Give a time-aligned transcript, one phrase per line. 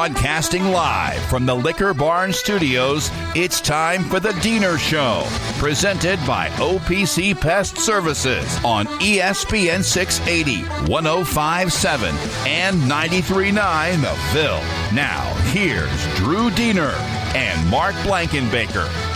[0.00, 5.24] Broadcasting live from the Liquor Barn Studios, it's time for The Deener Show,
[5.58, 12.14] presented by OPC Pest Services on ESPN 680, 1057,
[12.46, 14.94] and 939 The Ville.
[14.94, 16.94] Now, here's Drew Deener
[17.34, 19.09] and Mark Blankenbaker.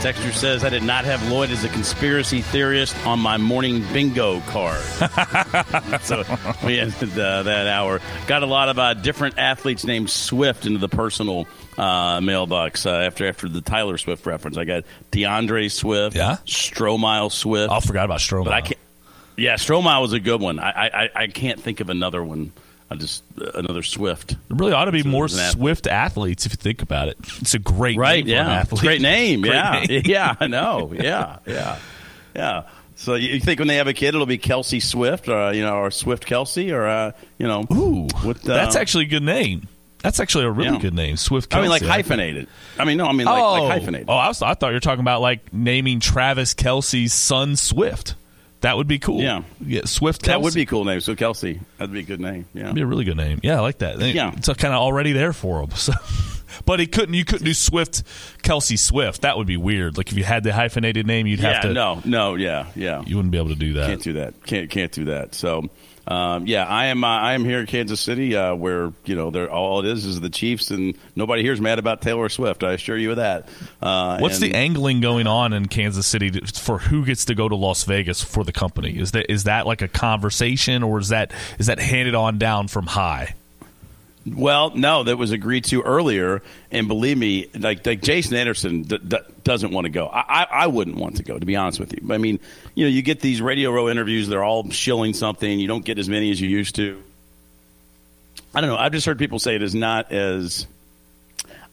[0.00, 4.40] Texture says I did not have Lloyd as a conspiracy theorist on my morning bingo
[4.40, 4.80] card.
[6.02, 6.24] so
[6.64, 8.00] we ended uh, that hour.
[8.26, 12.90] Got a lot of uh, different athletes named Swift into the personal uh, mailbox uh,
[12.92, 14.56] after after the Taylor Swift reference.
[14.56, 16.38] I got DeAndre Swift, Yeah?
[16.46, 17.70] Stromile Swift.
[17.70, 18.44] I forgot about Stromile.
[18.44, 18.78] but I can't.
[19.36, 20.58] Yeah, Stromile was a good one.
[20.60, 22.52] I I, I can't think of another one.
[22.90, 24.30] I just uh, another Swift.
[24.48, 25.28] There really ought to be So more.
[25.28, 27.18] Swift athletes if you think about it.
[27.40, 28.24] It's a great Right?
[28.26, 28.80] name for an Yeah, athlete.
[28.82, 29.40] great name.
[29.42, 30.02] Great yeah, name.
[30.04, 30.34] yeah.
[30.40, 30.92] I know.
[30.94, 31.78] Yeah, yeah,
[32.34, 32.62] yeah.
[32.96, 35.62] So you think when they have a kid, it'll be Kelce Swift, or uh, you
[35.62, 39.22] know, or Swift Kelce, or uh, you know, Ooh, what, uh, that's actually a good
[39.22, 39.68] name.
[40.02, 40.78] That's actually a really Yeah.
[40.80, 41.54] good name, Swift.
[41.54, 42.46] I mean, like hyphenated.
[42.78, 44.06] I mean, no, I mean like, oh, like hyphenated.
[44.08, 48.14] oh, I, was, I thought you were talking about like naming Travis Kelce's son Swift.
[48.60, 49.20] That would be cool.
[49.22, 49.42] Yeah.
[49.64, 50.22] yeah, Swift.
[50.22, 50.26] Kelce.
[50.26, 51.00] that would be a cool name.
[51.00, 52.46] So Kelce, that'd be a good name.
[52.52, 52.62] Yeah.
[52.64, 53.40] That'd be a really good name.
[53.42, 53.98] Yeah, I like that.
[54.00, 54.32] Yeah.
[54.36, 55.70] it's kind of already there for him.
[55.70, 55.92] So,
[56.66, 57.14] but he couldn't.
[57.14, 58.02] You couldn't do Swift
[58.42, 59.22] Kelce Swift.
[59.22, 59.96] That would be weird.
[59.96, 61.54] Like if you had the hyphenated name, you'd Yeah.
[61.54, 61.72] have to.
[61.72, 62.02] No.
[62.04, 62.34] No.
[62.34, 62.66] Yeah.
[62.74, 63.02] Yeah.
[63.06, 63.86] you wouldn't be able to do that.
[63.86, 64.44] Can't do that.
[64.44, 65.34] Can't can't do that.
[65.34, 65.70] So,
[66.10, 67.04] um, yeah, I am.
[67.04, 70.04] Uh, I am here in Kansas City, uh, where you know, they're, all it is
[70.04, 72.64] is the Chiefs, and nobody here's mad about Taylor Swift.
[72.64, 73.48] I assure you of that.
[73.80, 77.36] Uh, What's and- the angling going on in Kansas City to, for who gets to
[77.36, 78.98] go to Las Vegas for the company?
[78.98, 82.66] Is that is that like a conversation, or is that is that handed on down
[82.66, 83.34] from high?
[84.26, 88.98] Well, no, that was agreed to earlier, and believe me, like like Jason Anderson d-
[88.98, 90.08] d- doesn't want to go.
[90.08, 92.12] I, I I wouldn't want to go, to be honest with you.
[92.12, 92.38] I mean,
[92.74, 95.58] you know, you get these Radio Row interviews; they're all shilling something.
[95.58, 97.02] You don't get as many as you used to.
[98.54, 98.76] I don't know.
[98.76, 100.66] I've just heard people say it is not as.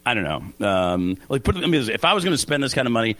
[0.06, 0.24] I don't
[0.60, 0.66] know.
[0.66, 3.16] Um, like, put I mean, if I was going to spend this kind of money,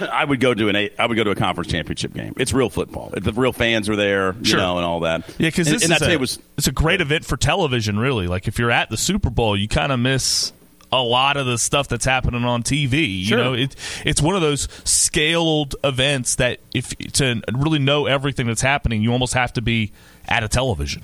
[0.00, 2.34] I would go to an eight, I would go to a conference championship game.
[2.38, 3.10] It's real football.
[3.16, 4.58] The real fans are there, you Sure.
[4.58, 5.28] know, and all that.
[5.38, 7.98] Yeah, because this and is I'd a, it was it's a great event for television.
[7.98, 10.52] Really, like if you're at the Super Bowl, you kind of miss
[10.92, 13.24] a lot of the stuff that's happening on TV.
[13.24, 13.38] Sure.
[13.38, 18.46] You know, it, it's one of those scaled events that if to really know everything
[18.48, 19.92] that's happening, you almost have to be
[20.28, 21.02] at a television.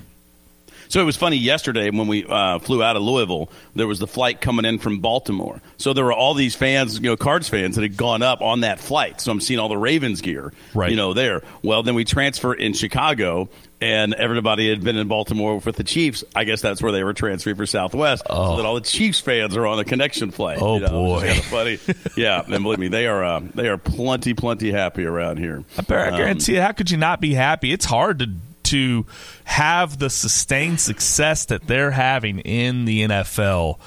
[0.89, 3.49] So it was funny yesterday when we uh, flew out of Louisville.
[3.75, 5.61] There was the flight coming in from Baltimore.
[5.77, 8.61] So there were all these fans, you know, Cards fans that had gone up on
[8.61, 9.21] that flight.
[9.21, 10.89] So I'm seeing all the Ravens gear, Right.
[10.89, 11.41] you know, there.
[11.61, 13.49] Well, then we transfer in Chicago,
[13.79, 16.23] and everybody had been in Baltimore with the Chiefs.
[16.35, 18.23] I guess that's where they were transferring for Southwest.
[18.27, 20.57] So that all the Chiefs fans are on the connection flight.
[20.61, 21.25] Oh, you know, boy.
[21.27, 21.79] Kind of funny.
[22.17, 25.63] yeah, and believe me, they are uh, they are plenty, plenty happy around here.
[25.77, 27.71] I, bet- I Um, guarantee you, how could you not be happy?
[27.71, 28.29] It's hard to
[28.71, 29.05] to
[29.45, 33.77] have the sustained success that they're having in the NFL.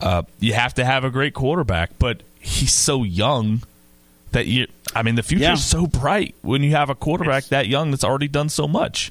[0.00, 3.62] Uh, you have to have a great quarterback, but he's so young
[4.32, 4.66] that you.
[4.94, 5.52] I mean, the future Yeah.
[5.54, 8.66] is so bright when you have a quarterback It's- that young that's already done so
[8.68, 9.10] much.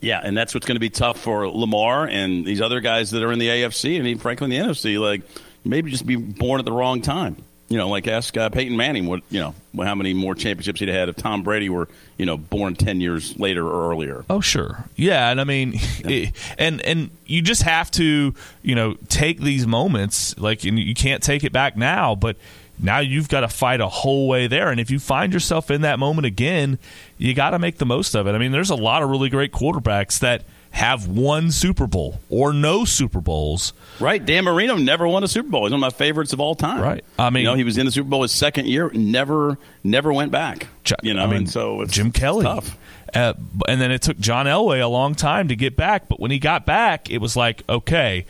[0.00, 3.22] Yeah, and that's what's going to be tough for Lamar and these other guys that
[3.22, 4.98] are in the AFC and even frankly in the NFC.
[4.98, 5.22] Like
[5.64, 7.36] maybe just be born at the wrong time.
[7.74, 9.52] You know, like ask uh, Peyton Manning what you know
[9.84, 13.36] how many more championships he'd had if Tom Brady were you know born ten years
[13.36, 14.24] later or earlier.
[14.30, 15.72] Oh sure, yeah, and I mean,
[16.04, 18.32] it- and and you just have to
[18.62, 22.36] you know take these moments like and you can't take it back now, but
[22.78, 25.80] now you've got to fight a whole way there, and if you find yourself in
[25.80, 26.78] that moment again,
[27.18, 28.36] you got to make the most of it.
[28.36, 30.44] I mean, there's a lot of really great quarterbacks that
[30.74, 33.72] have won Super Bowl or no Super Bowls.
[34.00, 35.62] Right, Dan Marino never won a Super Bowl.
[35.64, 36.80] He's one of my favorites of all time.
[36.82, 37.04] Right.
[37.16, 40.12] I mean- you know, he was in the Super Bowl his second year, never never
[40.12, 40.66] went back.
[41.02, 42.44] You know, I mean, and so it's, Jim Kelly.
[42.44, 42.76] tough.
[43.14, 43.34] Uh,
[43.68, 46.08] and then it took John Elway a long time to get back.
[46.08, 48.26] But when he got back, it was like, okay,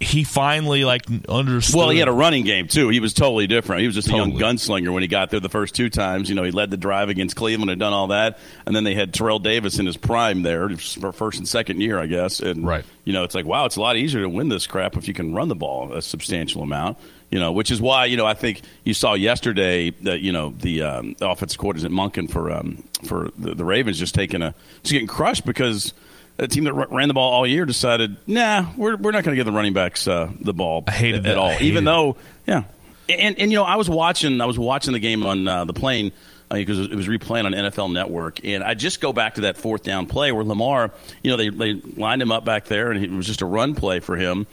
[0.00, 1.78] he finally like understood.
[1.78, 2.88] Well, he had a running game too.
[2.88, 3.80] He was totally different.
[3.80, 4.30] He was just Totally.
[4.30, 6.28] a young gunslinger when he got there the first two times.
[6.28, 8.94] You know, he led the drive against Cleveland and done all that, and then they
[8.94, 12.40] had Terrell Davis in his prime there for first and second year, I guess.
[12.40, 12.84] And Right.
[13.04, 15.14] you know, it's like wow, it's a lot easier to win this crap if you
[15.14, 16.98] can run the ball a substantial amount.
[17.30, 20.50] You know, which is why you know I think you saw yesterday that you know
[20.50, 24.54] the, um, offensive coordinator Todd Monken for um, for the, the Ravens just taking a
[24.82, 25.94] just getting crushed because.
[26.36, 29.36] A team that ran the ball all year decided, nah, we're, we're not going to
[29.36, 31.32] give the running backs uh, the ball I hated at, that.
[31.32, 31.50] at all.
[31.50, 32.16] I hated Even though,
[32.46, 32.64] yeah,
[33.08, 35.72] and and you know, I was watching, I was watching the game on uh, the
[35.72, 36.10] plane
[36.50, 39.82] because it was replaying on NFL Network, and I just go back to that fourth
[39.82, 40.90] down play where Lamar,
[41.22, 43.74] you know, they they lined him up back there, and it was just a run
[43.74, 44.46] play for him.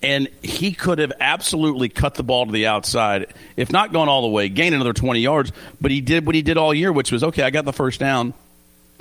[0.00, 4.22] And he could have absolutely cut the ball to the outside, if not gone all
[4.22, 5.50] the way, gained another 20 yards.
[5.80, 7.98] But he did what he did all year, which was okay, I got the first
[7.98, 8.32] down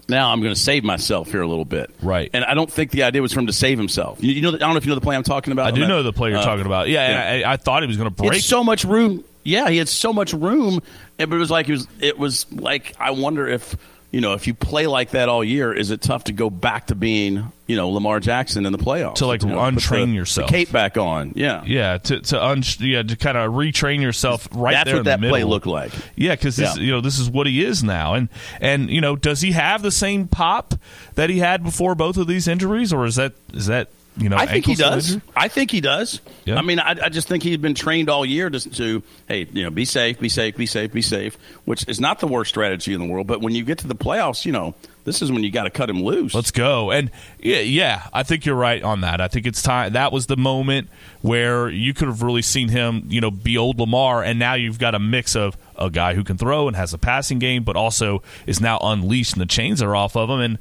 [0.09, 1.89] now I'm going to save myself here a little bit.
[2.01, 2.29] Right.
[2.33, 4.23] And I don't think the idea was for him to save himself.
[4.23, 5.67] You, you know, I don't know if you know the play I'm talking about.
[5.67, 5.87] I do that.
[5.87, 6.87] know the play you're Uh, talking about.
[6.89, 8.33] Yeah, and I, I thought he was going to break.
[8.37, 9.23] It's so much room.
[9.43, 10.81] Yeah, he had so much room,
[11.17, 11.87] but it was like it was.
[12.01, 13.75] It was like I wonder if
[14.11, 16.87] you know if you play like that all year, is it tough to go back
[16.87, 20.13] to being you know Lamar Jackson in the playoffs To, like, You know, untrain the-
[20.13, 20.47] yourself.
[20.49, 21.33] the cape back on.
[21.35, 25.19] Yeah, yeah, to to un- yeah to kind of retrain yourself right That's what that
[25.19, 25.91] play looked like.
[26.15, 26.75] Yeah, because Yeah.
[26.75, 28.29] you know this is what he is now, and
[28.61, 30.75] and you know does he have the same pop
[31.15, 34.37] that he had before both of these injuries, or is that is that you know
[34.37, 35.17] I think he does.
[35.35, 36.21] I think he does.
[36.45, 36.55] Yeah.
[36.55, 39.63] I mean, I, I just think he's been trained all year to, to, hey, you
[39.63, 42.93] know, be safe, be safe, be safe, be safe, which is not the worst strategy
[42.93, 43.27] in the world.
[43.27, 45.69] But when you get to the playoffs, you know, this is when you got to
[45.69, 46.33] cut him loose.
[46.33, 46.91] Let's go.
[46.91, 49.21] And yeah, yeah, I think you're right on that.
[49.21, 49.93] I think it's time.
[49.93, 50.89] That was the moment
[51.21, 54.79] where you could have really seen him, you know, be old Lamar, and now you've
[54.79, 57.75] got a mix of a guy who can throw and has a passing game, but
[57.75, 60.39] also is now unleashed and the chains are off of him.
[60.39, 60.57] And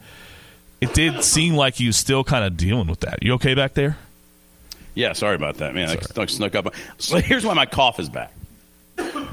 [0.81, 3.23] it did seem like you still kind of dealing with that.
[3.23, 3.96] You okay back there?
[4.94, 5.90] Yeah, sorry about that, man.
[5.90, 6.75] I snuck, snuck up.
[6.99, 8.32] So here's why my cough is back.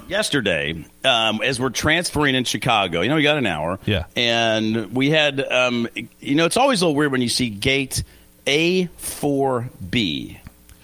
[0.09, 3.79] Yesterday, um, as we're transferring in Chicago, you know, we got an hour.
[3.85, 4.03] Yeah.
[4.17, 5.87] And we had, um,
[6.19, 8.03] you know, it's always a little weird when you see gate
[8.45, 10.37] A4B.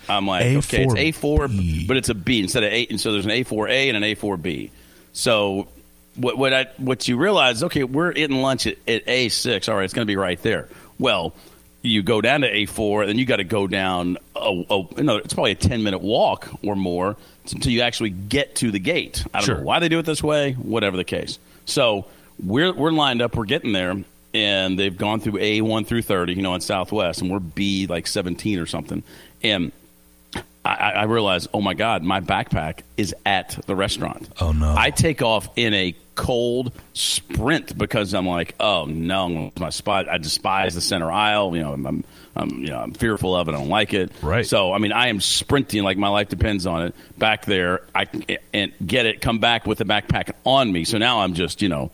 [0.08, 1.86] I'm like, okay, it's A4, B.
[1.86, 2.88] but it's a B instead of A.
[2.90, 4.72] And so there's an A4A and an A4B.
[5.12, 5.68] So
[6.20, 9.70] what, what I what you realize, okay, we're eating lunch at, at A6.
[9.70, 10.68] All right, it's going to be right there.
[11.00, 11.34] Well,
[11.82, 14.18] you go down to A4, then you got to go down.
[14.36, 17.16] A, a, you know, it's probably a 10 minute walk or more
[17.52, 19.24] until you actually get to the gate.
[19.34, 19.58] I don't Sure.
[19.60, 20.54] know why they do it this way.
[20.54, 21.40] Whatever the case.
[21.66, 22.06] So
[22.44, 23.36] we're we're lined up.
[23.36, 23.96] We're getting there.
[24.32, 27.88] And they've gone through A one through thirty, you know, in Southwest, and we're B
[27.88, 29.02] like seventeen or something.
[29.42, 29.72] And
[30.74, 34.30] I, I realize, oh my God, my backpack is at the restaurant.
[34.40, 34.76] Oh, no.
[34.78, 40.10] I take off in a cold sprint because I'm like, oh no, my spot.
[40.10, 41.56] I despise the center aisle.
[41.56, 42.04] You know, I'm, I'm,
[42.36, 43.52] I'm you know, I'm fearful of it.
[43.52, 44.12] I don't like it.
[44.22, 44.46] Right.
[44.46, 46.96] So I mean, I am sprinting like my life depends on it.
[47.18, 48.08] Back there, I
[48.54, 49.22] and get it.
[49.22, 50.84] Come back with the backpack on me.
[50.84, 51.90] So now I'm just, you know.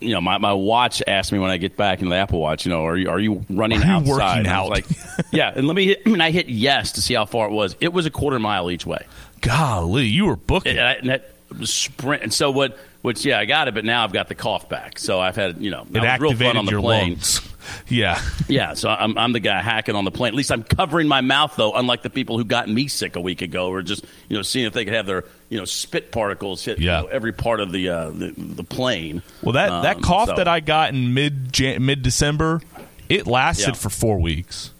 [0.00, 2.66] You know, my, my watch asked me when I get back in the Apple Watch.
[2.66, 4.08] You know, are you are you running Are you outside?
[4.08, 4.68] working And I out?
[4.68, 4.86] Like,
[5.32, 5.52] yeah.
[5.54, 6.02] And let me hit.
[6.06, 7.76] I mean, I hit yes to see how far it was.
[7.80, 9.04] It was a quarter mile each way.
[9.40, 10.78] Golly, you were booking.
[10.78, 11.30] And, I, and that
[11.64, 12.22] sprint.
[12.22, 12.78] And so what?
[13.02, 14.98] Which yeah, I got it, but now I've got the cough back.
[14.98, 17.10] So I've had you know it that was real fun on the plane.
[17.10, 17.40] lungs.
[17.88, 18.18] Yeah.
[18.48, 20.28] Yeah, so I'm, I'm the guy hacking on the plane.
[20.32, 21.74] At least I'm covering my mouth, though.
[21.74, 24.64] Unlike the people who got me sick a week ago, or just you know seeing
[24.64, 27.70] if they could have their you know spit particles hit you know, every part of
[27.70, 29.22] the uh, the, the plane.
[29.42, 32.62] Well, that, that Um, cough so- that I got in mid mid December,
[33.10, 33.72] it lasted Yeah.
[33.74, 34.70] for four weeks.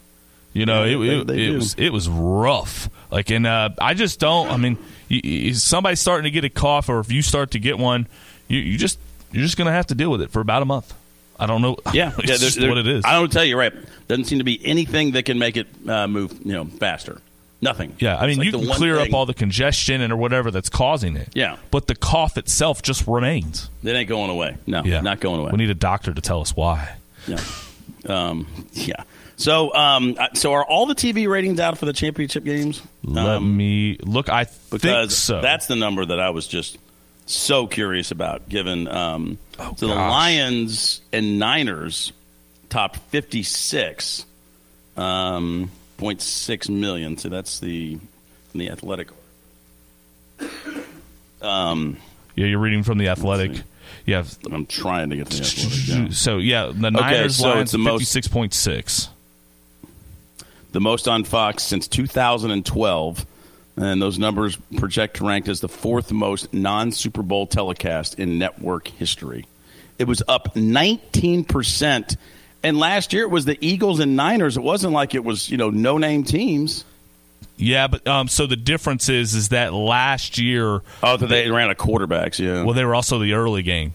[0.52, 2.88] You know, it, it, it was it was rough.
[3.10, 4.48] Like, and uh, I just don't.
[4.50, 4.76] I mean,
[5.08, 8.06] you, you, somebody's starting to get a cough, or if you start to get one,
[8.48, 8.98] you, you just
[9.32, 10.92] you're just gonna have to deal with it for about a month.
[11.38, 11.76] I don't know.
[11.92, 13.04] Yeah, yeah, just there- there- what it is.
[13.04, 13.72] I don't tell you right.
[14.08, 17.20] Doesn't seem to be anything that can make it uh, move you know faster.
[17.60, 17.94] Nothing.
[17.98, 20.50] Yeah, I mean, like you can clear thing- up all the congestion and or whatever
[20.50, 21.28] that's causing it.
[21.34, 21.56] Yeah.
[21.70, 23.68] but the cough itself just remains.
[23.82, 24.56] It ain't going away.
[24.66, 25.50] No, Yeah, not going away.
[25.52, 26.96] We need a doctor to tell us why.
[27.26, 27.40] Yeah.
[28.06, 29.02] Um, yeah.
[29.38, 32.82] So, um, uh, so are all the TV ratings out for the championship games?
[33.04, 34.28] Let Um, me look.
[34.28, 35.40] I think because so.
[35.40, 36.76] that's the number that I was just
[37.26, 38.48] so curious about.
[38.48, 39.94] Given um, Oh, so the.
[39.94, 42.12] Lions and Niners
[42.68, 44.26] topped fifty six
[44.96, 47.16] um, point six million.
[47.16, 47.98] So that's the
[48.56, 49.08] the athletic.
[51.40, 51.96] Um,
[52.34, 53.62] yeah, you're reading from the Athletic.
[54.06, 54.24] Yeah.
[54.50, 55.88] I'm trying to get to the athletic.
[55.88, 56.08] yeah.
[56.12, 59.08] So yeah, the Niners so Lions it's the most- fifty six point six.
[60.72, 63.26] The most on Fox since 2012.
[63.76, 68.88] And those numbers project ranked as the fourth most non Super Bowl telecast in network
[68.88, 69.46] history.
[69.98, 72.16] It was up 19%.
[72.64, 74.56] And last year it was the Eagles and Niners.
[74.56, 76.84] It wasn't like it was, you know, no name teams.
[77.56, 81.70] Yeah, but um, so the difference is is that last year, Oh, that they ran
[81.70, 82.38] a quarterbacks.
[82.38, 82.64] Yeah.
[82.64, 83.94] well, they were also the early game.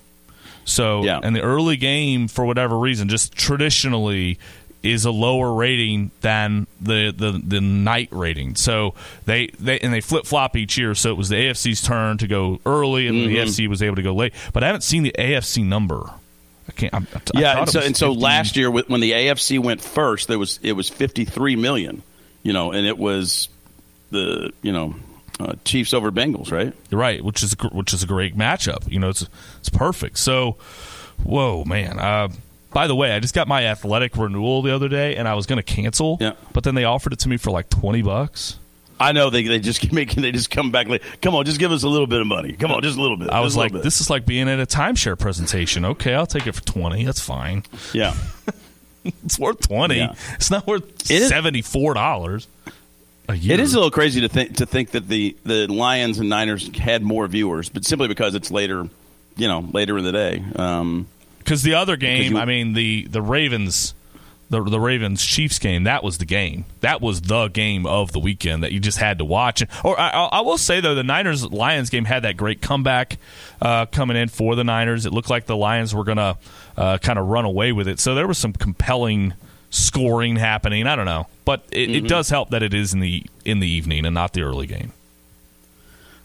[0.66, 1.20] So, Yeah.
[1.22, 4.40] and the early game, for whatever reason, just traditionally
[4.84, 8.56] is a lower rating than the the, the night rating.
[8.56, 8.94] So
[9.26, 10.94] they, they and they flip flop each year.
[10.94, 13.28] So it was the AFC's turn to go early, and Mm-hmm.
[13.34, 14.34] the AFC was able to go late.
[14.52, 16.10] But I haven't seen the AFC number.
[16.68, 16.94] I can't.
[16.94, 20.40] I'm, I yeah, and so and so last year when the AFC went first, there
[20.40, 22.04] was it was fifty three million.
[22.44, 23.48] You know, and it was
[24.12, 24.96] the you know
[25.40, 26.74] uh, Chiefs over Bengals, right?
[26.92, 28.90] right, which is a, which is a great matchup.
[28.92, 29.28] You know, it's
[29.60, 30.18] it's perfect.
[30.18, 30.58] So,
[31.24, 32.00] whoa, man.
[32.00, 32.30] Uh,
[32.74, 35.46] by the way, I just got my athletic renewal the other day, and I was
[35.46, 36.18] going to cancel.
[36.20, 36.34] Yeah.
[36.54, 38.58] but then they offered it to me for like twenty bucks.
[39.00, 41.60] I know they they just keep making they just come back like, come on, just
[41.60, 42.54] give us a little bit of money.
[42.54, 43.30] Come on, just a little bit.
[43.30, 45.86] I was like, this is like being at a timeshare presentation.
[45.86, 47.04] Okay, I'll take it for twenty.
[47.06, 47.64] That's fine.
[47.94, 48.16] yeah.
[49.26, 49.98] It's worth twenty.
[49.98, 50.16] Yeah.
[50.36, 52.48] It's not worth seventy four dollars
[53.28, 53.56] a year.
[53.56, 56.74] It is a little crazy to think to think that the, the Lions and Niners
[56.78, 58.88] had more viewers, but simply because it's later,
[59.36, 60.42] you know, later in the day.
[60.56, 61.08] Um,
[61.44, 62.34] because the other game.
[62.34, 63.94] you- I mean the the Ravens.
[64.50, 68.20] The, the Ravens Chiefs game that was the game that was the game of the
[68.20, 71.44] weekend that you just had to watch or I, I will say though the Niners
[71.52, 73.18] Lions game had that great comeback
[73.60, 76.38] uh, coming in for the Niners it looked like the Lions were gonna
[76.78, 79.34] uh, kind of run away with it so there was some compelling
[79.72, 82.06] scoring happening I don't know but it, Mm-hmm.
[82.06, 84.68] it does help that it is in the in the evening and not the early
[84.68, 84.92] game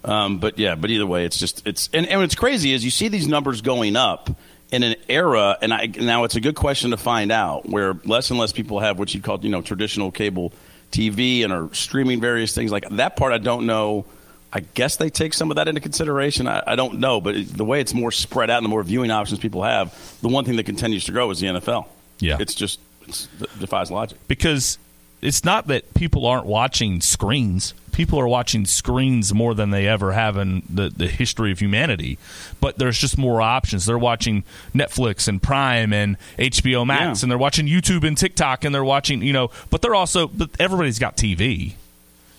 [0.04, 2.90] Um, but yeah, but either way, it's just it's and, and what's crazy is you
[2.90, 4.30] see these numbers going up
[4.70, 8.30] in an era, and I now it's a good question to find out where less
[8.30, 10.52] and less people have what you call you know traditional cable
[10.92, 13.16] TV and are streaming various things like that.
[13.16, 14.04] Part I don't know.
[14.50, 16.48] I guess they take some of that into consideration.
[16.48, 18.82] I, I don't know, but it, the way it's more spread out and the more
[18.82, 21.86] viewing options people have, the one thing that continues to grow is the NFL.
[22.18, 22.38] Yeah.
[22.40, 24.18] it's just it's, it defies logic.
[24.26, 24.78] because
[25.20, 27.74] it's not that people aren't watching screens.
[27.92, 32.16] People are watching screens more than they ever have in the, the history of humanity.
[32.60, 33.86] But there's just more options.
[33.86, 37.24] They're watching Netflix and Prime and HBO Max, Yeah.
[37.24, 39.50] and they're watching YouTube and TikTok, and they're watching, you know.
[39.70, 41.74] But they're also, but everybody's got TV.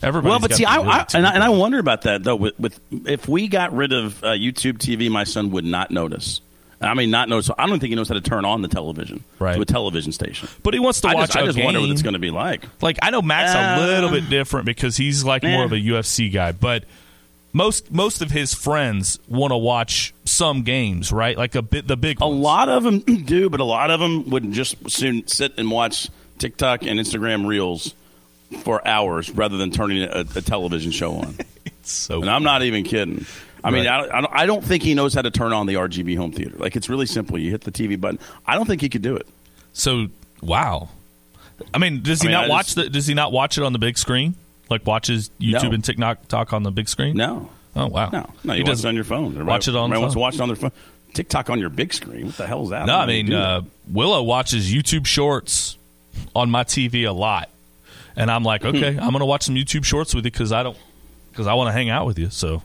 [0.01, 0.29] Everybody.
[0.29, 2.37] Well, but see, I, I and, I, and I wonder about that though.
[2.37, 6.39] With, with if we got rid of uh, YouTube TV, my son would not notice.
[6.81, 7.49] I mean, not notice.
[7.57, 9.55] I don't think he knows how to turn on the television Right.
[9.55, 10.47] to a television station.
[10.63, 11.65] but he wants to I watch just, I a just game.
[11.65, 12.63] wonder what it's going to be like.
[12.81, 15.65] Like I know Matt's a Uh, little bit different because he's like more eh.
[15.65, 16.85] of a UFC guy, but
[17.51, 21.37] most most of his friends want to watch some games, right?
[21.37, 22.41] Like a bit the big A ones.
[22.41, 26.07] lot of them do, but a lot of them would just soon sit and watch
[26.37, 27.93] TikTok and Instagram reels
[28.63, 31.35] for hours rather than turning a, a television show on.
[31.81, 33.25] So and I'm not even kidding.
[33.63, 34.09] I mean, Right.
[34.11, 36.31] I, I, don't, I don't think he knows how to turn on the RGB home
[36.31, 36.55] theater.
[36.57, 37.37] Like it's really simple.
[37.37, 38.19] You hit the TV button.
[38.45, 39.27] I don't think he could do it.
[39.73, 40.07] so
[40.41, 40.89] wow.
[41.73, 42.89] I mean, does he I mean, not I watch just- the?
[42.89, 44.35] Does he not watch it on the big screen?
[44.69, 45.71] Like watches YouTube No.
[45.71, 47.17] and TikTok talk on the big screen?
[47.17, 47.49] No.
[47.75, 48.09] Oh wow.
[48.11, 49.25] No, no, He watch does- it on your phone.
[49.31, 50.71] Everybody, watch it on everybody wants to watch it on their phone.
[51.13, 52.27] TikTok on your big screen.
[52.27, 52.85] What the hell is that?
[52.85, 53.61] No, I you mean uh,
[53.91, 55.75] Willow watches YouTube Shorts
[56.35, 57.49] on my TV a lot,
[58.15, 60.61] and I'm like, okay, I'm going to watch some YouTube Shorts with you because I
[60.63, 60.77] don't
[61.31, 62.29] because I want to hang out with you.
[62.29, 62.61] So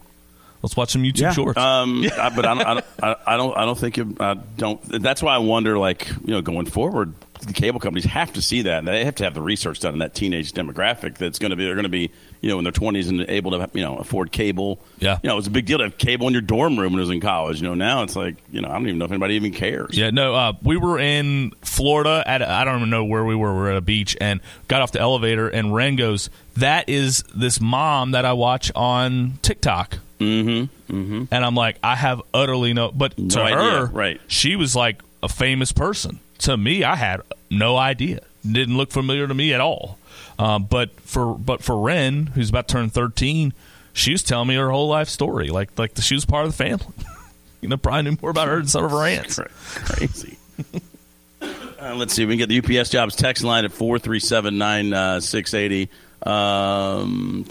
[0.64, 1.34] let's watch some YouTube that.
[1.34, 1.58] Shorts.
[1.58, 4.34] Um, I, but I don't, I don't, I I don't, I don't think it, I
[4.34, 4.82] don't.
[5.02, 7.12] That's why I wonder, like, you know, going forward,
[7.46, 8.84] the cable companies have to see that.
[8.86, 11.18] They have to have the research done in that teenage demographic.
[11.18, 13.50] That's going to be, they're going to be, you know, in their 20s and able
[13.50, 14.80] to, you know, afford cable.
[15.00, 15.18] Yeah.
[15.22, 17.00] You know, it was a big deal to have cable in your dorm room when
[17.00, 17.60] I was in college.
[17.60, 19.96] You know, now it's like, you know, I don't even know if anybody even cares.
[19.96, 23.34] Yeah, no, uh, we were in Florida at a, I don't even know where we
[23.34, 23.52] were.
[23.52, 27.22] We were at a beach and got off the elevator, and Ren goes, "That is
[27.34, 30.96] this mom that I watch on TikTok." Mm-hmm.
[30.96, 31.24] Mm-hmm.
[31.30, 34.20] And I'm like, I have utterly no, but to idea, her, right.
[34.26, 36.20] She was like a famous person.
[36.38, 38.20] To me, I had no idea.
[38.42, 39.98] Didn't look familiar to me at all.
[40.38, 43.52] Um, but for but for Ren, who's about to turn 13,
[43.92, 45.48] she was telling me her whole life story.
[45.48, 46.86] Like like she was part of the family.
[47.60, 49.36] you know, probably knew more about her than some of her aunts.
[49.36, 49.50] Cra-
[49.84, 50.38] Crazy.
[51.42, 52.26] uh, let's see.
[52.26, 55.54] We can get the UPS jobs text line at four three seven nine uh, six
[55.54, 55.88] eighty.
[56.24, 57.46] Um,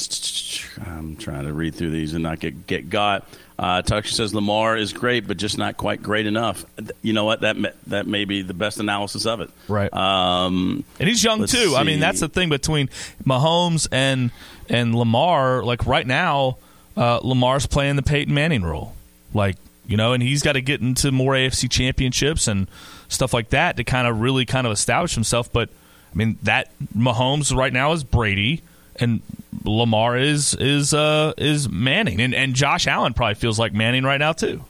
[0.86, 3.28] I'm trying to read through these and not get get got.
[3.58, 6.66] Uh, Tucker says Lamar is great, but just not quite great enough.
[7.04, 7.42] You know what?
[7.42, 9.52] That may, that may be the best analysis of it.
[9.68, 9.94] Right.
[9.94, 11.76] Um, And he's young too.
[11.78, 12.90] I mean, that's the thing between
[13.24, 14.32] Mahomes and
[14.70, 15.64] and Lamar.
[15.64, 16.58] Like right now,
[16.98, 18.96] uh, Lamar's playing the Peyton Manning role.
[19.36, 22.68] Like you know, and he's got to get into more AFC championships and
[23.08, 25.52] stuff like that to kind of really kind of establish himself.
[25.54, 25.70] But
[26.14, 28.62] I mean, that Mahomes right now is Brady,
[28.98, 29.22] and
[29.64, 34.20] Lamar is is uh, is Manning, and and Josh Allen probably feels like Manning right
[34.20, 34.64] now too.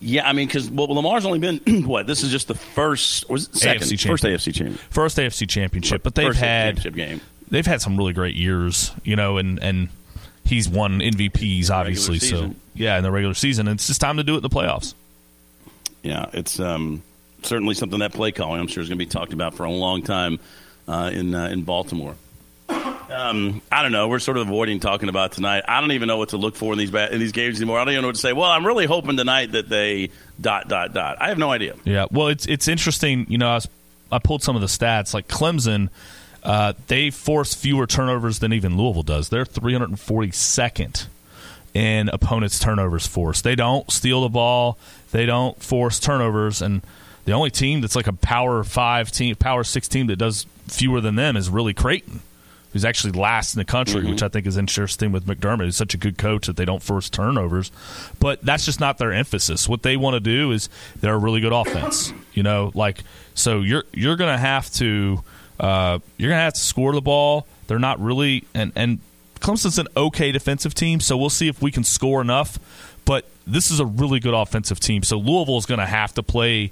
[0.00, 2.06] yeah, I mean, because well, Lamar's only been what?
[2.06, 4.24] This is just the first, was it second, AFC first.
[4.24, 4.78] AFC champion.
[4.90, 7.20] First AFC championship, but they've First had game.
[7.50, 9.88] they've had some really great years, you know, and and
[10.44, 12.18] he's won MVPs obviously.
[12.18, 14.94] So yeah, in the regular season, it's just time to do it in the playoffs.
[16.02, 17.02] Yeah, it's um,
[17.42, 19.70] certainly something that play calling I'm sure is going to be talked about for a
[19.70, 20.38] long time
[20.88, 22.16] uh, in uh, in Baltimore.
[23.10, 24.06] Um, I don't know.
[24.06, 25.64] We're sort of avoiding talking about tonight.
[25.66, 27.78] I don't even know what to look for in these ba- in these games anymore.
[27.78, 28.32] I don't even know what to say.
[28.32, 31.16] Well, I'm really hoping tonight that they dot dot dot.
[31.20, 31.74] I have no idea.
[31.84, 32.06] Yeah.
[32.10, 33.26] Well, it's it's interesting.
[33.28, 33.68] You know, I, was,
[34.12, 35.12] I pulled some of the stats.
[35.12, 35.88] Like Clemson,
[36.44, 39.28] uh, they force fewer turnovers than even Louisville does.
[39.28, 41.06] They're 342nd
[41.74, 43.44] in opponents' turnovers forced.
[43.44, 44.78] They don't steal the ball.
[45.10, 46.82] They don't force turnovers, and
[47.24, 51.00] the only team that's like a power five team, power six team that does fewer
[51.00, 52.20] than them is really Creighton
[52.72, 54.10] who's actually last in the country, mm-hmm.
[54.10, 55.64] which I think is interesting with McDermott.
[55.64, 57.72] He's such a good coach that they don't force turnovers,
[58.18, 59.68] but that's just not their emphasis.
[59.68, 60.68] What they want to do is
[61.00, 62.12] they're a really good offense.
[62.32, 63.02] You know, like
[63.34, 65.22] so you're you're going to have to
[65.58, 67.46] uh, you're to have to score the ball.
[67.66, 69.00] They're not really and and
[69.40, 72.58] Clemson's an okay defensive team, so we'll see if we can score enough.
[73.04, 76.22] But this is a really good offensive team, so Louisville is going to have to
[76.22, 76.70] play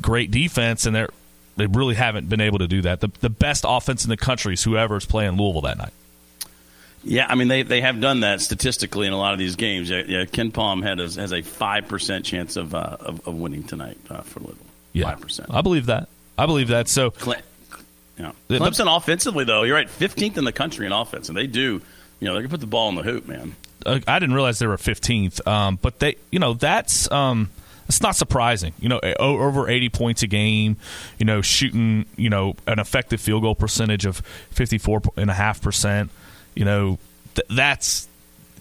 [0.00, 1.10] great defense, and they're
[1.56, 3.00] they really haven't been able to do that.
[3.00, 5.92] The, the best offense in the country is whoever's playing Louisville that night.
[7.04, 9.88] Yeah, I mean they, they have done that statistically in a lot of these games.
[9.90, 13.62] Yeah, yeah KenPom had a, has a five percent chance of, uh, of, of winning
[13.62, 14.66] tonight uh, for Louisville.
[14.92, 15.50] Yeah, five percent.
[15.52, 16.08] I believe that.
[16.38, 16.88] I believe that.
[16.88, 17.12] So,
[18.18, 18.32] yeah.
[18.48, 21.80] Clemson the, offensively though, you're right, fifteenth in the country in offense, and they do.
[22.20, 23.54] You know, they can put the ball in the hoop, man.
[23.84, 27.10] Uh, I didn't realize they were fifteenth, um, but they, you know, that's.
[27.10, 27.50] Um,
[27.90, 28.72] it's not surprising.
[28.78, 30.76] You know, eh, over 80 points a game,
[31.18, 34.22] you know, shooting, you know, an effective field goal percentage of
[34.54, 36.08] 54.5%.
[36.54, 36.98] You know,
[37.34, 38.06] th- that's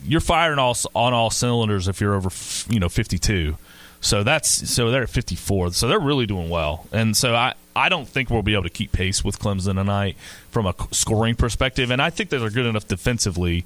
[0.03, 2.29] you're firing all on all cylinders if you're over,
[2.69, 3.55] you know, 52.
[4.01, 5.74] So that's so they're at 54.
[5.74, 6.88] So they're really doing well.
[6.91, 10.17] And so I I don't think we'll be able to keep pace with Clemson tonight
[10.50, 13.63] from a scoring perspective and I think they're good enough defensively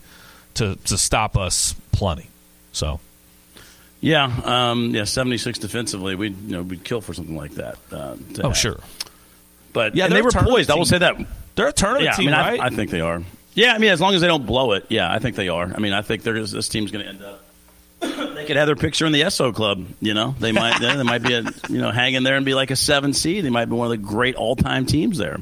[0.55, 2.27] to to stop us plenty.
[2.73, 2.99] So
[4.03, 7.77] yeah, um, yeah, seventy six defensively, we you know we'd kill for something like that.
[7.89, 8.57] Uh, oh have.
[8.57, 8.79] sure,
[9.71, 10.69] but yeah, they were poised.
[10.69, 10.75] Team.
[10.75, 11.15] I will say that
[11.55, 12.59] they're a tournament yeah, team, I mean, right?
[12.59, 13.23] I, I, think they are.
[13.53, 15.71] Yeah, I mean, as long as they don't blow it, yeah, I think they are.
[15.73, 17.43] I mean, I think this team's going to end up.
[18.35, 19.85] they could have their picture in the SO club.
[20.01, 22.55] You know, they might they, they might be a, you know hanging there and be
[22.55, 23.45] like a seven seed.
[23.45, 25.39] They might be one of the great all time teams there.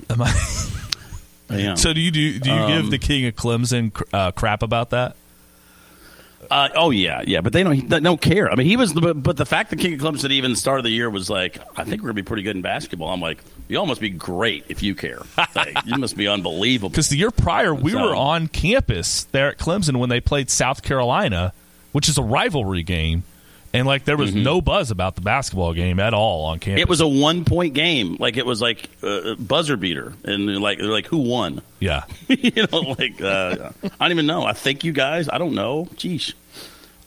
[1.50, 1.74] yeah.
[1.76, 4.92] So do you do, do you um, give the King of Clemson uh, crap about
[4.92, 5.18] that?
[6.50, 8.52] Uh, oh yeah, yeah, but they don't they don't care.
[8.52, 10.90] I mean, he was, the, but the fact that King of Clemson even started the
[10.90, 13.10] year was like, I think we're gonna be pretty good in basketball.
[13.10, 15.22] I'm like, you all must be great if you care.
[15.56, 16.90] Like, you must be unbelievable.
[16.92, 20.50] Because the year prior, we so, were on campus there at Clemson when they played
[20.50, 21.54] South Carolina,
[21.92, 23.24] which is a rivalry game,
[23.74, 24.44] and like there was mm-hmm.
[24.44, 26.82] no buzz about the basketball game at all on campus.
[26.82, 30.78] It was a one point game, like it was like a buzzer beater, and like
[30.78, 31.62] they're like who won?
[31.80, 34.44] Yeah, you know, like uh, I don't even know.
[34.44, 35.30] I think you guys.
[35.30, 35.88] I don't know.
[35.96, 36.34] Jeez.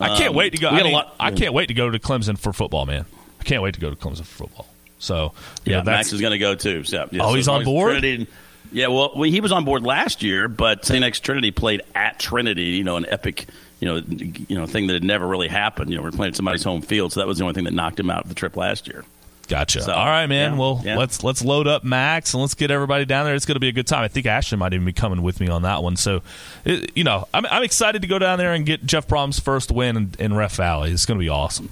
[0.01, 0.69] I can't um, wait to go.
[0.69, 3.07] I, mean, lot, I, can't wait to go to Clemson for football, man.
[3.41, 4.67] I can't wait to go to Clemson for football.
[4.99, 5.33] So
[5.65, 6.83] yeah, know, Max is going to go too.
[6.85, 7.93] So, yeah, oh, so he's on board.
[7.93, 8.27] Trinity,
[8.73, 11.05] yeah, well, he was on board last year, but St.
[11.05, 12.63] X Trinity played at Trinity.
[12.65, 13.47] You know, an epic,
[13.85, 14.03] you know,
[14.49, 15.91] you know, thing that had never really happened.
[15.91, 17.75] You know, we're playing at somebody's home field, so that was the only thing that
[17.75, 19.05] knocked him out of the trip last year.
[19.47, 19.83] Gotcha.
[19.83, 20.53] So, All right, man.
[20.53, 20.97] Yeah, well, yeah.
[20.97, 23.35] let's let's load up Max and let's get everybody down there.
[23.35, 24.03] It's going to be a good time.
[24.03, 25.97] I think Ashton might even be coming with me on that one.
[25.97, 26.23] So,
[26.65, 29.71] it, you know, I'm, I'm excited to go down there and get Jeff Brohm's first
[29.71, 30.93] win in, in Ref Valley.
[30.93, 31.69] It's going to be awesome.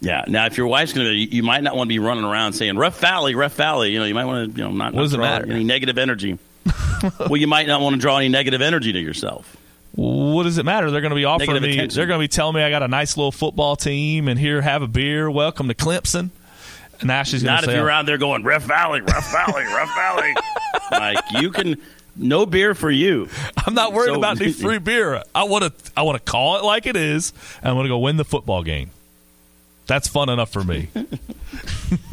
[0.00, 0.24] Yeah.
[0.28, 2.78] Now, if your wife's going to, you might not want to be running around saying
[2.78, 5.02] "Ref Valley, Ref Valley." You know, you might want to, you know, not, what not
[5.02, 5.50] does it matter?
[5.50, 6.38] any negative energy.
[7.18, 9.56] well, you might not want to draw any negative energy to yourself.
[9.98, 10.92] What does it matter?
[10.92, 11.74] They're going to be offering negative me.
[11.74, 11.96] Attention.
[11.96, 14.62] They're going to be telling me I got a nice little football team, and here
[14.62, 15.28] have a beer.
[15.28, 16.30] Welcome to Clemson.
[17.00, 17.88] And Ashley's going to say, not if you're oh.
[17.88, 20.34] around there going Ref Valley, Ref Valley, Ref Valley.
[20.90, 21.76] Like you can
[22.16, 23.28] no beer for you.
[23.66, 25.22] I'm not worried so, about any free beer.
[25.34, 27.90] I want to I want to call it like it is, and I want to
[27.90, 28.90] go win the football game.
[29.86, 30.88] That's fun enough for me.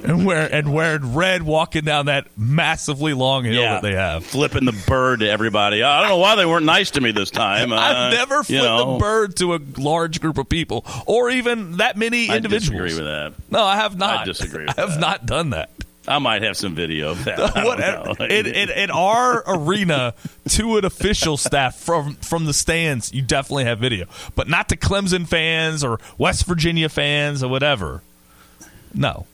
[0.04, 4.24] and wear and wearing red, walking down that massively long hill yeah, that they have,
[4.24, 5.82] flipping the bird to everybody.
[5.82, 7.46] I don't know why they weren't nice to me this time.
[7.76, 8.96] Uh, I've never flipped know.
[8.96, 12.80] a bird to a large group of people, or even that many individuals.
[12.80, 13.34] I disagree with that.
[13.50, 14.20] No, I have not.
[14.20, 14.66] I disagree.
[14.68, 15.00] I have that.
[15.00, 15.70] not done that.
[16.08, 17.38] I might have some video of that.
[17.54, 20.14] What, in, in, in, our arena,
[20.50, 24.76] to an official staff from from the stands, you definitely have video, but not to
[24.76, 28.02] Clemson fans or West Virginia fans or whatever.
[28.94, 29.26] No,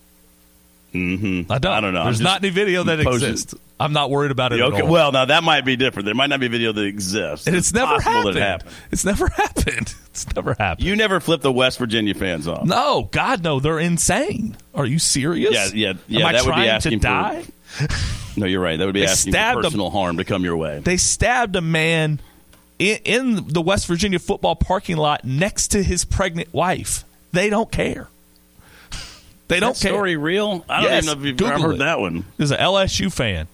[0.92, 1.50] Mm-hmm.
[1.50, 1.72] I don't.
[1.72, 2.04] I don't know.
[2.04, 3.30] There's not any video that posing.
[3.30, 3.54] exists.
[3.80, 4.60] I'm not worried about it.
[4.60, 4.82] Okay.
[4.82, 6.06] Well, now that might be different.
[6.06, 7.46] There might not be video that exists.
[7.46, 8.36] And it's, it's never happened.
[8.36, 8.70] It happened.
[8.92, 9.94] It's never happened.
[10.10, 10.86] It's never happened.
[10.86, 12.64] You never flip the West Virginia fans off.
[12.64, 13.58] No, God, no.
[13.58, 14.56] They're insane.
[14.74, 15.52] Are you serious?
[15.52, 16.26] Yeah, yeah, yeah.
[16.26, 17.44] Am that I would be asking to die.
[18.34, 18.78] No, you're right.
[18.78, 20.78] That would be asking for personal harm to come your way.
[20.78, 22.18] They stabbed a man
[22.78, 27.04] in, in the West Virginia football parking lot next to his pregnant wife.
[27.32, 28.08] They don't care.
[29.52, 29.92] They don't that care.
[29.92, 30.64] story real?
[30.68, 31.78] I don't Yes, even know if you've Google ever heard it.
[31.78, 32.24] that one.
[32.36, 33.46] There's an LSU fan.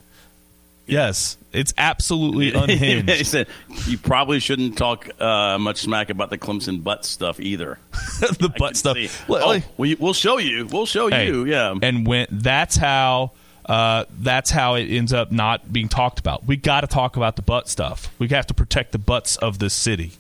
[0.87, 2.83] Yes, it's absolutely unhinged.
[2.83, 3.27] he unhinged.
[3.27, 3.47] said
[3.87, 7.79] you probably shouldn't talk uh, much smack about the Clemson butt stuff either.
[8.21, 8.97] the I butt stuff.
[8.97, 9.11] see.
[9.29, 10.67] Well, Oh, like- we, we'll show you.
[10.67, 11.45] We'll show Hey, you.
[11.45, 11.75] Yeah.
[11.83, 13.33] And when that's how
[13.67, 16.47] uh, that's how it ends up not being talked about.
[16.47, 18.11] We got to talk about the butt stuff.
[18.19, 20.13] We have to protect the butts of this city.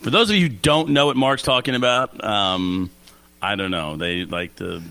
[0.00, 2.90] For those of you who don't know what Mark's talking about, um,
[3.46, 3.96] I don't know.
[3.96, 4.82] They like to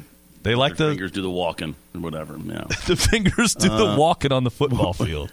[0.43, 2.37] They like their the fingers do the walking or whatever.
[2.43, 2.63] Yeah.
[2.87, 5.31] the fingers do Uh, the walking on the football field.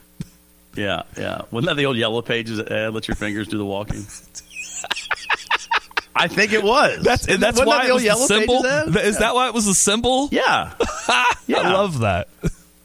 [0.75, 1.43] Yeah, yeah.
[1.51, 2.95] Wasn't that the old Yellow Pages ad?
[2.95, 4.05] Let your fingers do the walking.
[6.15, 7.03] I think it was.
[7.03, 8.57] That's and that's Wasn't why that it the was Yellow symbol.
[8.63, 8.93] Pages ad?
[8.95, 10.29] Th- Is that why it was a symbol?
[10.31, 10.73] Yeah,
[11.47, 11.61] Yeah.
[11.61, 12.29] I love that.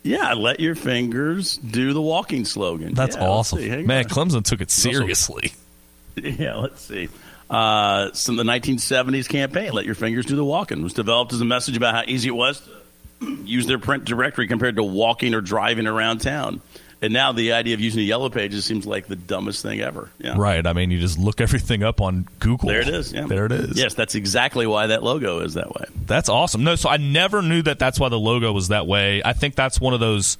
[0.03, 0.33] yeah.
[0.33, 2.93] Let your fingers do the walking slogan.
[2.93, 4.05] That's Yeah, awesome, man.
[4.05, 4.09] on.
[4.09, 5.51] Clemson took it seriously.
[6.15, 7.09] Yeah, let's see.
[7.49, 11.45] Uh, some the 1970s campaign, "Let Your Fingers Do the Walking," was developed as a
[11.45, 12.61] message about how easy it was
[13.21, 16.61] to use their print directory compared to walking or driving around town.
[16.99, 20.09] And now the idea of using the yellow pages seems like the dumbest thing ever.
[20.17, 20.33] Yeah.
[20.35, 20.65] Right.
[20.65, 22.69] I mean, you just look everything up on Google.
[22.69, 23.13] There it is.
[23.13, 23.27] Yeah.
[23.27, 23.77] There it is.
[23.77, 25.85] Yes, that's exactly why that logo is that way.
[26.07, 26.63] That's awesome.
[26.63, 29.21] No, so I never knew that that's why the logo was that way.
[29.23, 30.39] I think that's one of those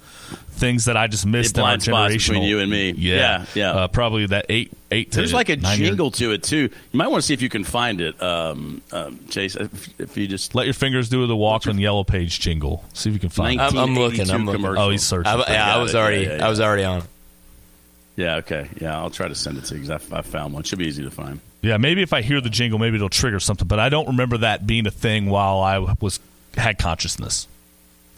[0.58, 2.92] things that I just missed The in our blind spots between you and me.
[2.92, 3.72] Yeah, Yeah, yeah.
[3.72, 6.58] Uh, probably that eight, eight to There's like a nine year- jingle to it too.
[6.92, 9.56] You might want to see if you can find it, um, um, Chase.
[9.56, 12.84] If, if you just Let your fingers do the walk on yellow page jingle.
[12.94, 13.60] See if you can find.
[13.60, 13.64] it.
[13.64, 14.62] I'm- I'm looking, I'm looking.
[14.64, 14.84] commercial.
[14.84, 15.32] Oh, he's searching.
[15.32, 15.98] I, yeah, I was it.
[15.98, 17.04] already, Yeah, yeah, I was already on.
[18.16, 18.68] Yeah, okay.
[18.82, 20.64] Yeah, I'll try to send it to you because I, I found one.
[20.64, 21.40] Should be easy to find.
[21.62, 23.68] Yeah, maybe if I hear the jingle, maybe it'll trigger something.
[23.68, 26.20] But I don't remember that being a thing while I was
[26.56, 27.48] had consciousness.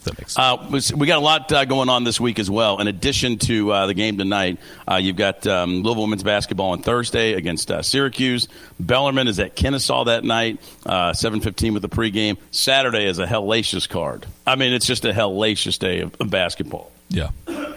[0.04, 0.90] That makes sense.
[0.92, 2.80] Uh, we got a lot uh, going on this week as well.
[2.80, 4.58] In addition to uh, the game tonight,
[4.90, 8.48] uh, you've got um, Louisville women's basketball on Thursday against uh, Syracuse.
[8.78, 12.38] Bellarmine is at Kennesaw that night, uh, seven fifteen with the pregame.
[12.50, 14.26] Saturday is a hellacious card.
[14.46, 16.90] I mean, it's just a hellacious day of, of basketball.
[17.08, 17.30] yeah.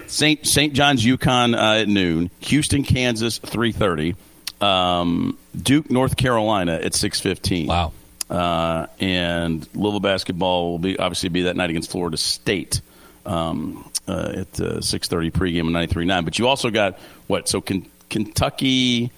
[0.07, 0.45] St.
[0.45, 0.73] St.
[0.73, 2.29] John's UConn uh, at noon.
[2.41, 4.15] Houston, Kansas, three thirty.
[4.61, 7.67] Um, Duke, North Carolina at six fifteen.
[7.67, 7.93] Wow.
[8.29, 12.81] Uh, and Louisville basketball will be obviously be that night against Florida State
[13.25, 16.25] um, uh, at uh, six thirty pregame on 93.9.
[16.25, 17.47] But you also got what?
[17.47, 19.11] So Ken- Kentucky,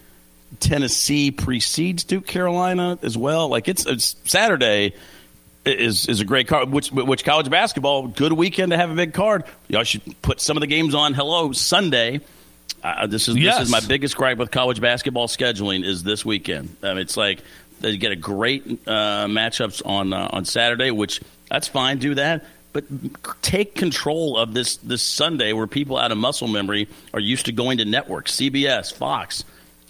[0.59, 3.47] Tennessee precedes Duke Carolina as well.
[3.49, 4.93] Like it's, it's Saturday
[5.65, 6.69] is is a great card.
[6.71, 9.43] Which which college basketball good weekend to have a big card.
[9.67, 11.13] Y'all should put some of the games on.
[11.13, 12.21] Hello Sunday.
[12.83, 13.57] Uh, this is Yes.
[13.57, 16.75] this is my biggest gripe with college basketball scheduling is this weekend.
[16.83, 17.39] I mean, it's like
[17.81, 21.99] they get a great uh, matchups on uh, on Saturday, which that's fine.
[21.99, 22.45] Do that.
[22.73, 22.83] But
[23.41, 27.51] take control of this this Sunday, where people out of muscle memory are used to
[27.53, 29.43] going to networks, CBS, Fox.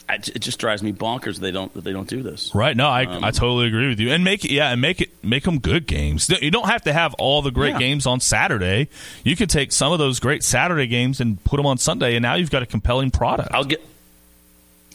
[0.07, 1.39] I, it just drives me bonkers.
[1.39, 2.53] They don't that they don't do this.
[2.53, 2.77] Right.
[2.77, 4.11] No, I, Um, I totally agree with you.
[4.11, 6.29] And make it, yeah, and make it make them good games.
[6.29, 7.79] You don't have to have all the great Yeah.
[7.79, 8.89] games on Saturday.
[9.23, 12.21] You could take some of those great Saturday games and put them on Sunday, and
[12.21, 13.49] now you've got a compelling product.
[13.51, 13.81] I'll get.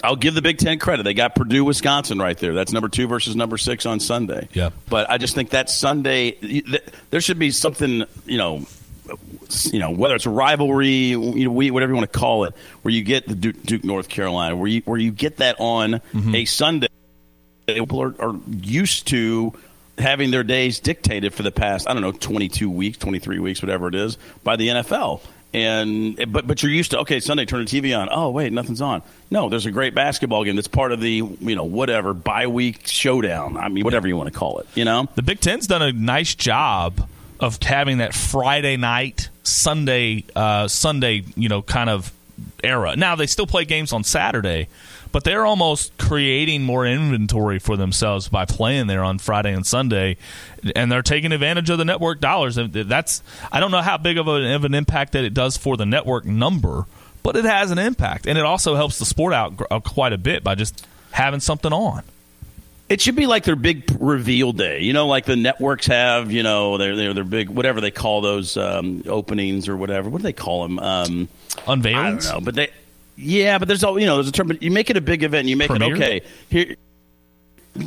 [0.03, 1.03] I'll give the Big Ten credit.
[1.03, 2.55] They got Purdue, Wisconsin right there.
[2.55, 4.49] That's number two versus number six on Sunday.
[4.53, 4.71] Yeah.
[4.89, 6.63] But I just think that Sunday,
[7.11, 8.67] there should be something, you know,
[9.65, 12.55] you know, whether it's a rivalry, you know, we, whatever you want to call it,
[12.83, 15.95] where you get the Duke, Duke North Carolina, where you where you get that on
[15.95, 16.35] mm-hmm.
[16.35, 16.89] a Sunday.
[17.67, 19.53] People are, are used to
[19.99, 23.89] having their days dictated for the past, I don't know, 22 weeks, 23 weeks, whatever
[23.89, 25.21] it is, by the NFL.
[25.53, 28.09] And but but you're used to okay Sunday turn the TV on.
[28.11, 29.03] Oh wait nothing's on.
[29.31, 31.11] No there's a great basketball game that's part of the
[31.41, 33.57] you know whatever bye week showdown.
[33.57, 35.09] I mean whatever you want to call it you know?
[35.15, 37.09] The Big Ten's done a nice job
[37.39, 42.13] of having that Friday night, Sunday, uh, Sunday, you know, kind of
[42.65, 42.97] era.
[42.97, 44.69] Now they still play games on Saturday,
[45.13, 50.17] but they're almost creating more inventory for themselves by playing there on Friday and Sunday,
[50.77, 52.57] and they're taking advantage of the network dollars.
[52.57, 55.77] That's I don't know how big of, a, of an impact that it does for
[55.77, 56.87] the network number,
[57.23, 60.19] but it has an impact, and it also helps the sport out uh, quite a
[60.19, 62.03] bit by just having something on.
[62.89, 64.81] It should be like their big reveal day.
[64.81, 68.21] You know, like the networks have, you know, their their, their big whatever they call
[68.21, 70.09] those um, openings or whatever.
[70.11, 70.79] What do they call them?
[70.81, 72.33] Um, I don't Unveilings.
[72.33, 72.71] know, but they,
[73.21, 74.17] yeah, but there's all you know.
[74.17, 74.49] There's a term.
[74.49, 75.49] But you make it a big event.
[75.49, 75.95] You make Premiere?
[75.95, 76.21] it okay.
[76.49, 76.77] Here,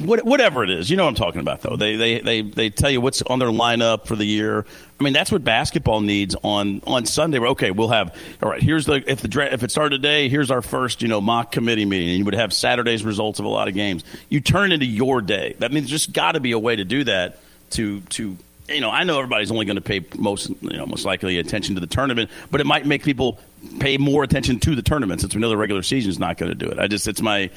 [0.06, 1.62] what, whatever it is, you know what I'm talking about.
[1.62, 4.66] Though they, they they they tell you what's on their lineup for the year.
[5.00, 7.40] I mean, that's what basketball needs on on Sunday.
[7.40, 8.62] Where, Okay, we'll have all right.
[8.62, 10.30] Here's the if the dra- if it started today.
[10.30, 12.10] Here's our first you know mock committee meeting.
[12.10, 14.04] And you would have Saturday's results of a lot of games.
[14.30, 15.56] You turn into your day.
[15.60, 17.40] That means there's just got to be a way to do that
[17.72, 18.38] to to
[18.70, 21.76] you know, I know everybody's only going to pay most, you know, most likely attention
[21.76, 23.40] to the tournament, but it might make people
[23.80, 26.50] pay more attention to the tournament since we know the regular season is not going
[26.50, 26.80] to do it.
[26.80, 27.50] I just, it's my,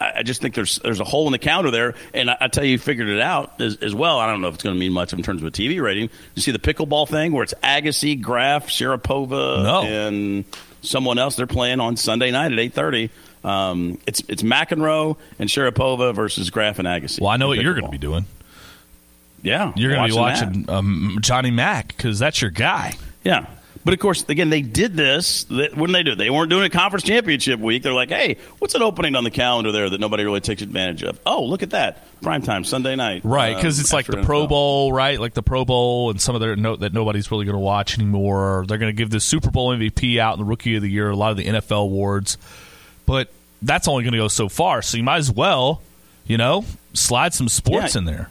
[0.00, 2.64] I just think there's there's a hole in the counter there, and I, I tell
[2.64, 4.18] you, you figured it out as, as, well.
[4.18, 6.10] I don't know if it's going to mean much in terms of a TV rating.
[6.34, 9.82] You see the pickleball thing where it's Agassi, Graf, Sharapova, no.
[9.82, 10.44] and
[10.82, 11.36] someone else.
[11.36, 13.10] They're playing on Sunday night at eight thirty.
[13.44, 17.20] Um, it's it's McEnroe and Sharapova versus Graf and Agassi.
[17.20, 18.26] Well, I know what you're going to be doing.
[19.44, 22.94] Yeah, you're going to be watching um, Johnny Mack because that's your guy.
[23.22, 23.46] Yeah,
[23.84, 25.46] but of course, again, they did this.
[25.48, 26.18] When did they do it?
[26.18, 27.82] They weren't doing a conference championship week.
[27.82, 31.02] They're like, hey, what's an opening on the calendar there that nobody really takes advantage
[31.02, 31.20] of?
[31.26, 32.02] Oh, look at that.
[32.22, 33.22] Prime time, Sunday night.
[33.24, 34.24] Right, because um, it's like the NFL.
[34.24, 35.20] Pro Bowl, right?
[35.20, 37.98] Like the Pro Bowl and some of their note that nobody's really going to watch
[37.98, 38.64] anymore.
[38.66, 41.10] They're going to give the Super Bowl MVP out in the Rookie of the Year,
[41.10, 42.38] a lot of the NFL awards.
[43.04, 43.28] But
[43.60, 44.80] that's only going to go so far.
[44.80, 45.82] So you might as well,
[46.26, 47.98] you know, slide some sports yeah.
[47.98, 48.30] in there.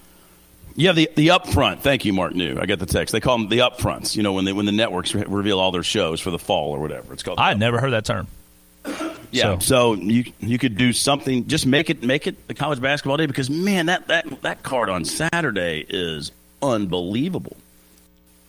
[0.75, 1.79] Yeah, the the upfront.
[1.79, 2.57] Thank you, Mark New.
[2.59, 3.11] I got the text.
[3.11, 4.15] They call them the upfronts.
[4.15, 6.71] You know, when they when the networks re- reveal all their shows for the fall
[6.71, 7.13] or whatever.
[7.13, 7.39] It's called.
[7.39, 8.27] I never heard that term.
[9.31, 9.59] Yeah, so.
[9.59, 9.93] so.
[9.93, 11.47] you you could do something.
[11.47, 14.89] Just make it make it the college basketball day because man, that that that card
[14.89, 16.31] on Saturday is
[16.61, 17.57] unbelievable.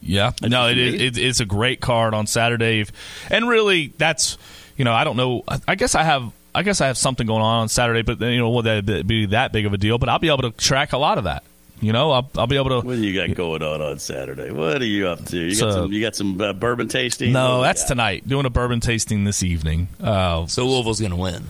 [0.01, 2.85] Yeah, no, it, it, it's a great card on Saturday,
[3.31, 4.37] and really, that's
[4.77, 5.45] you know, I don't know.
[5.67, 8.39] I guess I have I guess I have something going on on Saturday, but you
[8.39, 9.99] know, will that be that big of a deal?
[9.99, 11.43] But I'll be able to track a lot of that.
[11.81, 12.87] You know, I'll, I'll be able to.
[12.87, 14.51] What do you got going on on Saturday?
[14.51, 15.37] What are you up to?
[15.39, 17.33] You got some, you got some uh, bourbon tasting?
[17.33, 18.27] No, that's tonight.
[18.27, 19.89] Doing a bourbon tasting this evening.
[20.03, 21.45] Uh, so Louisville's going to win.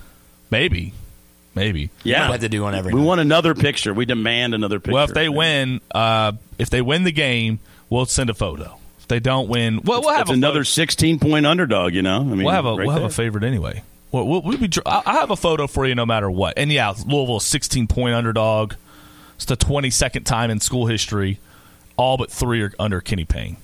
[0.50, 0.94] Maybe.
[1.54, 1.90] Maybe.
[2.02, 2.26] Yeah.
[2.26, 3.06] We have to do one every We night.
[3.06, 3.94] want another picture.
[3.94, 4.94] We demand another picture.
[4.94, 8.76] Well, if they win, uh, if they win the game, we'll send a photo.
[8.98, 11.92] If they don't win, well, we'll have another sixteen point underdog.
[11.92, 13.82] You know, I mean, we'll have a right we'll have a favorite anyway.
[14.10, 14.70] Well, we'll, we'll be.
[14.87, 16.54] I'll have a photo for you no matter what.
[16.56, 18.74] And yeah, Louisville, sixteen point underdog.
[19.37, 21.38] It's the twenty second time in school history.
[21.97, 23.57] All but three are under Kenny Payne.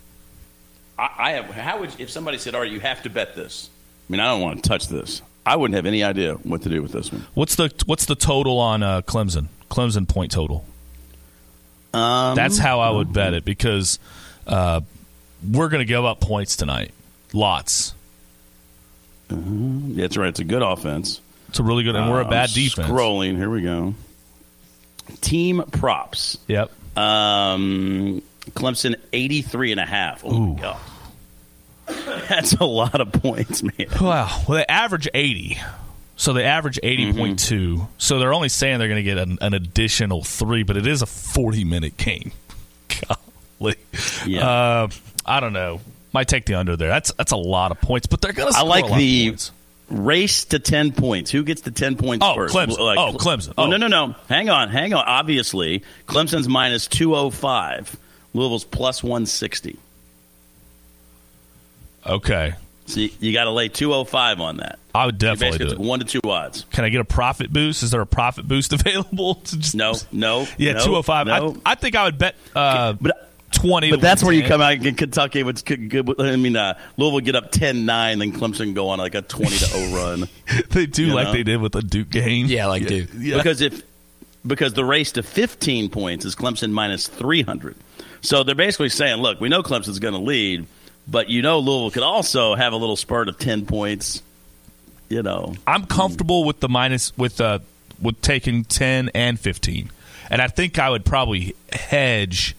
[0.99, 1.47] I, I have.
[1.47, 3.71] How would if somebody said, "All right, you have to bet this"?
[4.09, 5.23] I mean, I don't want to touch this.
[5.47, 7.27] I wouldn't have any idea what to do with this one.
[7.35, 9.47] What's the What's the total on uh, Clemson?
[9.71, 10.65] Clemson point total.
[11.93, 13.99] Um, That's how I would bet it because
[14.47, 14.81] uh,
[15.49, 16.93] we're going to give up points tonight.
[17.33, 17.95] Lots.
[19.29, 19.97] Mm-hmm.
[19.97, 20.29] That's right.
[20.29, 21.21] It's a good offense.
[21.49, 22.89] It's a really good, and we're a bad I'm defense.
[22.89, 23.37] Scrolling.
[23.37, 23.95] Here we go.
[25.21, 26.39] Team props.
[26.47, 26.71] Yep.
[26.97, 30.25] Um, Clemson 83 and a half.
[30.25, 30.55] Oh, Ooh.
[30.55, 30.81] my God.
[32.29, 33.89] That's a lot of points, man.
[34.01, 34.43] Wow.
[34.49, 35.59] Well, they average 80.
[36.17, 37.15] So they average 80.2.
[37.15, 37.85] Mm-hmm.
[37.99, 41.03] So they're only saying they're going to get an, an, additional three, but it is
[41.03, 42.33] a 40 minute game.
[43.09, 43.77] Golly.
[44.27, 44.49] Yeah.
[44.49, 44.89] Uh,
[45.25, 45.81] I don't know.
[46.13, 46.89] Might take the under there.
[46.89, 49.37] That's that's a lot of points, but they're going to I like the.
[49.91, 51.31] Race to 10 points.
[51.31, 52.55] Who gets the 10 points Oh, first?
[52.55, 52.79] Clemson.
[52.79, 53.55] Like, Oh, Clemson.
[53.59, 54.15] Oh, no, no, no.
[54.29, 54.69] Hang on.
[54.69, 55.05] Hang on.
[55.07, 57.97] Obviously, Clemson's minus 205.
[58.33, 59.77] Louisville's plus 160.
[62.07, 62.55] Okay.
[62.87, 64.79] So you, you got to lay 205 on that.
[64.95, 65.79] I would definitely do it.
[65.79, 66.65] one to two odds.
[66.73, 67.83] Can I get a profit boost?
[67.83, 69.35] Is there a profit boost available?
[69.45, 70.47] Just, No, no.
[70.59, 71.27] Yeah, no, 205.
[71.27, 71.57] No.
[71.65, 73.91] I, I think I would bet uh, But 20.
[73.91, 75.41] But to that's where you come out in Kentucky.
[75.41, 76.21] It's good.
[76.21, 77.85] I mean, uh, Louisville get up 10-9,
[78.19, 80.29] then Clemson can go on like a twenty to zero run.
[80.71, 81.33] They do You like know?
[81.33, 82.47] they did with the Duke game.
[82.47, 83.11] Yeah, like Duke.
[83.17, 83.37] Yeah.
[83.37, 83.83] Because if
[84.47, 87.77] because the race to fifteen points is Clemson minus three hundred,
[88.21, 90.67] so they're basically saying, look, we know Clemson's going to lead,
[91.07, 94.23] but you know Louisville could also have a little spurt of ten points.
[95.09, 97.59] You know, I'm comfortable with the minus with uh
[98.01, 99.91] with taking 10 and 15.
[100.31, 102.57] And I think I would probably hedge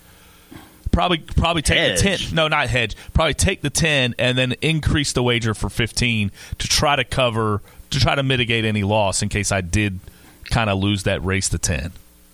[0.91, 2.27] probably probably take the Hedge?
[2.27, 6.31] 10 no not hedge probably take the 10 and then increase the wager for 15
[6.59, 9.99] to try to cover to try to mitigate any loss in case I did
[10.45, 11.93] kind of lose that race to 10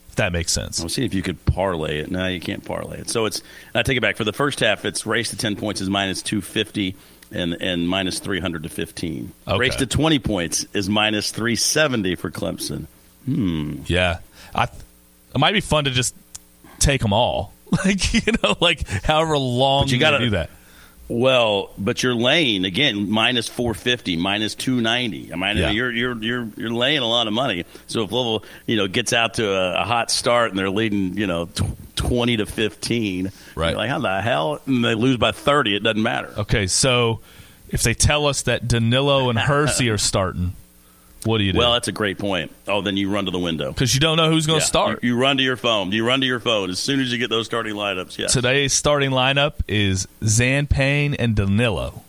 [0.09, 2.09] if that makes sense I'll see if you could parlay it.
[2.11, 3.09] No, you can't parlay it.
[3.09, 3.41] So it's
[3.75, 4.85] I take it back for the first half.
[4.85, 6.95] It's race to ten points is minus two fifty.
[7.29, 9.33] And, and minus 300 to 15.
[9.45, 9.57] Okay.
[9.57, 12.85] Race to 20 points is minus 370 for Clemson.
[13.25, 13.81] Hmm.
[13.85, 14.19] Yeah
[14.55, 16.15] I it might be fun to just
[16.79, 17.51] take them all
[17.85, 20.49] like you know like however long But you you gotta- do that
[21.09, 25.31] Well, but you're laying again minus four fifty, minus two ninety.
[25.31, 25.69] I mean, Yeah.
[25.71, 27.63] you're you're you're you're laying a lot of money.
[27.87, 31.17] So if Louisville, you know, gets out to a, a hot start and they're leading,
[31.17, 31.63] you know, tw-
[31.95, 33.69] twenty to fifteen, Right.
[33.69, 34.59] you're like how the hell?
[34.65, 35.77] And they lose by thirty.
[35.77, 36.33] It doesn't matter.
[36.39, 37.21] Okay, so
[37.69, 40.53] if they tell us that Danilo and Hersey are starting,
[41.27, 41.59] what do you do?
[41.59, 42.51] Well, that's a great point.
[42.67, 43.71] Oh, then you run to the window.
[43.71, 44.67] because you don't know who's going to Yeah.
[44.67, 45.03] start.
[45.03, 45.91] You, you run to your phone.
[45.91, 48.17] You run to your phone as soon as you get those starting lineups.
[48.17, 52.03] Yeah, Today's starting lineup is Zan Payne and Danilo.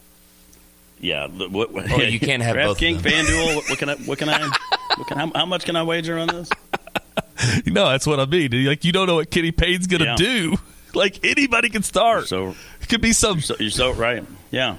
[1.00, 1.26] yeah.
[1.26, 3.12] the- What, what, Oh, you can't have both of DraftKings, them.
[3.26, 3.54] FanDuel.
[3.57, 3.94] What, what can I?
[3.96, 4.48] What can I?
[4.96, 6.48] What can, how, how much can I wager on this?
[7.66, 8.50] No, that's what I mean.
[8.66, 10.16] Like you don't know what Kenny Payne's going to Yeah.
[10.16, 10.57] do.
[10.92, 12.26] like anybody can start.
[12.26, 13.40] So it could be some.
[13.40, 14.24] So, you're so right.
[14.50, 14.76] Yeah.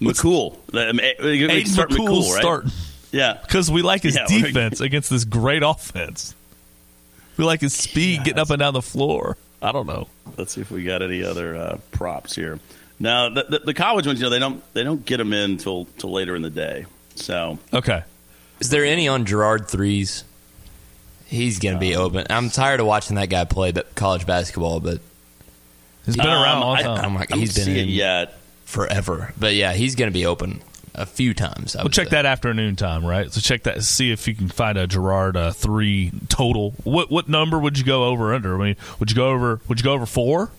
[0.00, 0.56] McCool.
[0.72, 2.40] I mean, um, eh, Aiden start McCool McCool, right?
[2.40, 2.70] starting
[3.14, 3.38] Yeah.
[3.40, 6.34] because we like his Yeah, defense against this great offense.
[7.36, 9.36] We like his speed getting up and down the floor.
[9.62, 10.08] I don't know.
[10.36, 12.58] Let's see if we got any other uh, props here.
[13.00, 15.52] Now, the, the, the college ones, you know, they don't they don't get them in
[15.52, 16.86] until till later in the day.
[17.16, 18.02] So Okay.
[18.60, 20.24] Is there any on Girard threes?
[21.26, 22.26] He's going to be open.
[22.30, 25.00] I'm tired of watching that guy play college basketball, but
[26.04, 27.12] He's been around a long I, time.
[27.14, 28.34] My- I don't he's been in- yet.
[28.66, 29.32] forever.
[29.38, 30.60] But yeah, he's going to be open
[30.94, 31.74] a few times.
[31.76, 32.10] I We'll check say.
[32.16, 33.32] that afternoon time, right?
[33.32, 36.72] So check that, see if you can find a Girard uh, three total.
[36.84, 38.54] What what number would you go over under?
[38.60, 39.60] I mean, would you go over?
[39.68, 40.50] Would you go over four?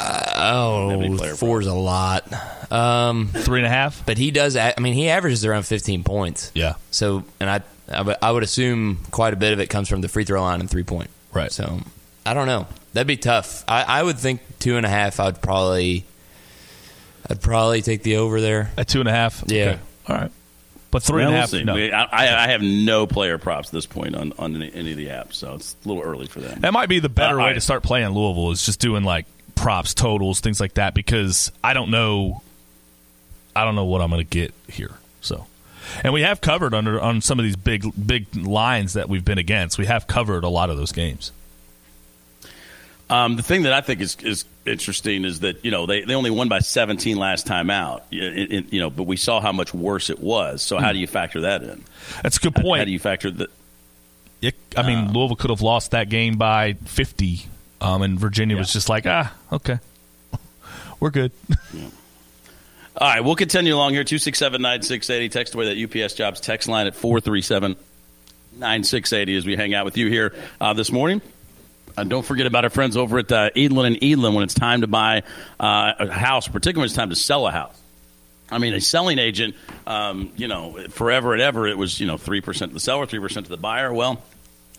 [0.00, 2.24] Maybe player four's a lot.
[2.72, 4.04] Um, three and a half?
[4.06, 4.56] but he does.
[4.56, 6.52] I mean, he averages around 15 points.
[6.54, 9.88] Yeah, So, and I, I would- I would assume quite a bit of it comes
[9.88, 11.10] from the free throw line and three point.
[11.32, 11.50] Right.
[11.50, 11.80] So,
[12.26, 12.66] I don't know.
[12.92, 13.64] That'd be tough.
[13.66, 15.18] I, I would think two and a half.
[15.20, 16.04] I'd probably,
[17.28, 18.70] I'd probably take the over there.
[18.76, 19.44] at two and a half.
[19.46, 19.64] Yeah.
[19.64, 19.78] Okay.
[20.08, 20.30] all right.
[20.90, 21.52] But three and a half.
[21.52, 21.74] no.
[21.76, 25.08] I, I have no player props at this point on, on any, any of the
[25.08, 26.60] apps, so it's a little early for them.
[26.60, 29.04] That might be the better Uh, way I- to start playing Louisville is just doing
[29.04, 32.42] like props, totals, things like that because I don't know
[33.54, 34.92] I don't know what I'm going to get here.
[35.20, 35.46] So
[36.04, 39.38] and we have covered under on some of these big big lines that we've been
[39.38, 39.76] against.
[39.78, 41.32] We have covered a lot of those games.
[43.10, 46.14] Um, the thing that I think is, is interesting is that you know they, they
[46.14, 48.04] only won by 17 last time out.
[48.10, 50.62] You, it- it- you know, but we saw how much worse it was.
[50.62, 51.82] So how do you factor that in?
[52.22, 52.80] That's a good point.
[52.80, 53.50] how do you factor that?
[54.42, 57.46] It- I mean, Louisville could have lost that game by 50
[57.80, 59.78] um, and Virginia was just like, "Ah, okay.
[61.00, 61.32] We're good."
[63.00, 64.02] All right, we'll continue along here.
[64.04, 65.28] 267 9680.
[65.28, 67.76] Text away that UPS Jobs text line at 437
[68.58, 71.20] 9680 as we hang out with you here uh, this morning.
[72.00, 74.82] And don't forget about our friends over at uh, Edelen and Edelen when it's time
[74.82, 75.22] to buy
[75.58, 77.78] uh, a house, particularly when it's time to sell a house.
[78.50, 79.56] I mean, a selling agent,
[79.86, 83.44] um, you know, forever and ever, it was, you know, 3% to the seller, 3%
[83.44, 83.92] to the buyer.
[83.92, 84.22] Well,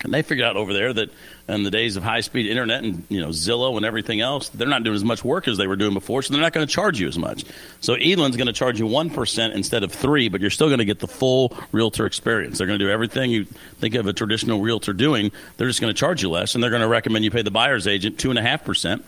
[0.04, 1.10] and they figured out over there that
[1.48, 4.68] in the days of high speed internet and you know Zillow and everything else, they're
[4.68, 6.72] not doing as much work as they were doing before, so they're not going to
[6.72, 7.46] charge you as much.
[7.82, 10.80] So Edelen's going to charge you one percent instead of three, but you're still going
[10.80, 12.58] to get the full realtor experience.
[12.58, 15.32] They're going to do everything you think of a traditional realtor doing.
[15.58, 17.52] They're just going to charge you less, and they're going to recommend you pay the
[17.52, 19.04] buyer's agent two and a half percent.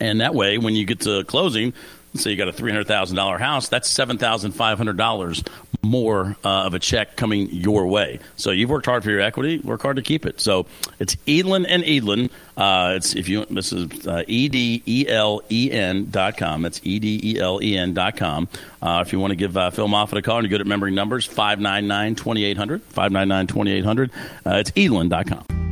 [0.00, 1.74] And that way, when you get to closing,
[2.14, 5.42] say you got a three hundred thousand dollar house, that's seven thousand five hundred dollars
[5.82, 8.20] more uh, of a check coming your way.
[8.36, 10.40] So you've worked hard for your equity, work hard to keep it.
[10.40, 10.66] So
[10.98, 12.30] it's Edelen and Edelen.
[12.56, 16.62] Uh, it's if you this is uh, e d e l e n dot com.
[16.62, 18.48] That's e d e l e n dot com.
[18.80, 20.66] Uh, if you want to give uh, Phil Moffitt a call and you're good at
[20.66, 24.10] remembering numbers, 599-2800, 599-2800.
[24.44, 25.71] Uh, it's Edelen dot com.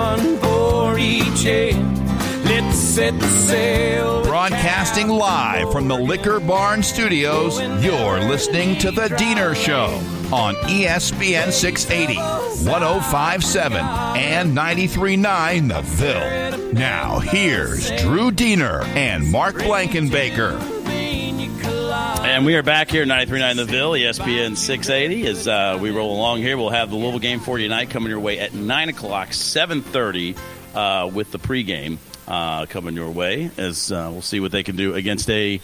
[3.01, 4.23] set sail.
[4.23, 9.87] Broadcasting live from the Liquor Barn Studios, you're listening to The Deener Show
[10.31, 12.17] on ESPN 680,
[12.63, 16.73] 1057, and 939 The Ville.
[16.73, 20.59] Now, here's Drew Deener and Mark Blankenbaker.
[22.23, 25.25] And we are back here, 93.9 The Ville, ESPN 680.
[25.25, 28.11] As uh, we roll along here, we'll have the Louisville game for you tonight coming
[28.11, 30.37] your way at 9 o'clock, 7.30
[30.75, 31.97] uh, with the pregame
[32.31, 33.51] uh, coming your way.
[33.57, 35.59] As uh, we'll see what they can do against a,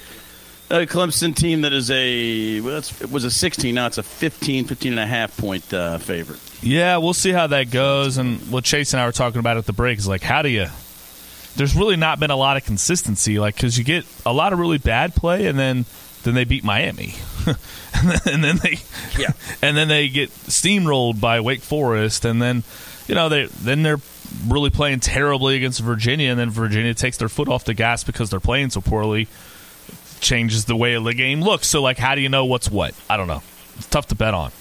[0.69, 4.03] a Clemson team that is a, well, it's, it was a 16, now it's a
[4.03, 6.41] 15, 15 and a half point uh, favorite.
[6.61, 8.17] Yeah, we'll see how that goes.
[8.17, 10.49] And what Chase and I were talking about at the break is like, how do
[10.49, 10.67] you?
[11.55, 14.59] There's really not been a lot of consistency, like because you get a lot of
[14.59, 15.85] really bad play, and then
[16.23, 17.15] then they beat Miami,
[17.47, 17.57] and,
[18.09, 18.77] then, and then they
[19.17, 19.31] Yeah.
[19.63, 22.61] and then they get steamrolled by Wake Forest, and then
[23.07, 23.97] you know they then they're
[24.47, 28.29] really playing terribly against Virginia, and then Virginia takes their foot off the gas because
[28.29, 29.27] they're playing so poorly,
[30.19, 31.67] changes the way the game looks.
[31.67, 32.93] So like, how do you know what's what?
[33.09, 33.41] I don't know.
[33.77, 34.51] It's tough to bet on.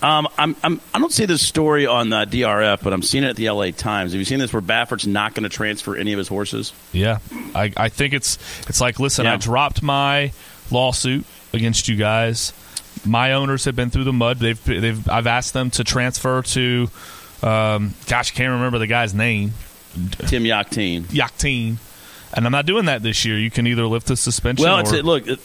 [0.00, 3.30] Um, I'm, I'm, I don't see this story on the DRF, but I'm seeing it
[3.30, 4.12] at the LA Times.
[4.12, 6.72] Have you seen this where Baffert's not going to transfer any of his horses?
[6.92, 7.18] Yeah,
[7.52, 9.34] I, I think it's it's like listen, Yeah.
[9.34, 10.30] I dropped my
[10.70, 12.52] lawsuit against you guys.
[13.04, 14.38] My owners have been through the mud.
[14.38, 16.88] They've they've I've asked them to transfer to,
[17.42, 19.52] um, gosh, I can't remember the guy's name,
[20.26, 21.02] Tim Yakteen.
[21.04, 21.76] Yakteen,
[22.34, 23.38] and I'm not doing that this year.
[23.38, 24.64] You can either lift the suspension.
[24.64, 25.40] Well, or, it's, look, it,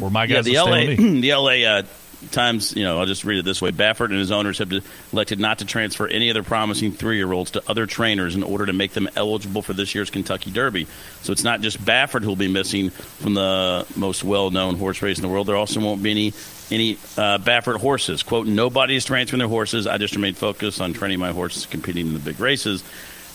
[0.00, 1.82] or my yeah, guys the will stay LA, the LA uh,
[2.30, 3.70] Times, you know, I'll just read it this way.
[3.70, 4.72] Baffert and his owners have
[5.12, 8.72] elected not to transfer any of their promising three-year-olds to other trainers in order to
[8.72, 10.86] make them eligible for this year's Kentucky Derby.
[11.22, 15.22] So it's not just Baffert who'll be missing from the most well-known horse race in
[15.22, 15.46] the world.
[15.46, 16.32] There also won't be any
[16.70, 18.22] any uh, Baffert horses.
[18.22, 19.86] "Quote: Nobody is transferring their horses.
[19.86, 22.82] I just remain focused on training my horses, competing in the big races."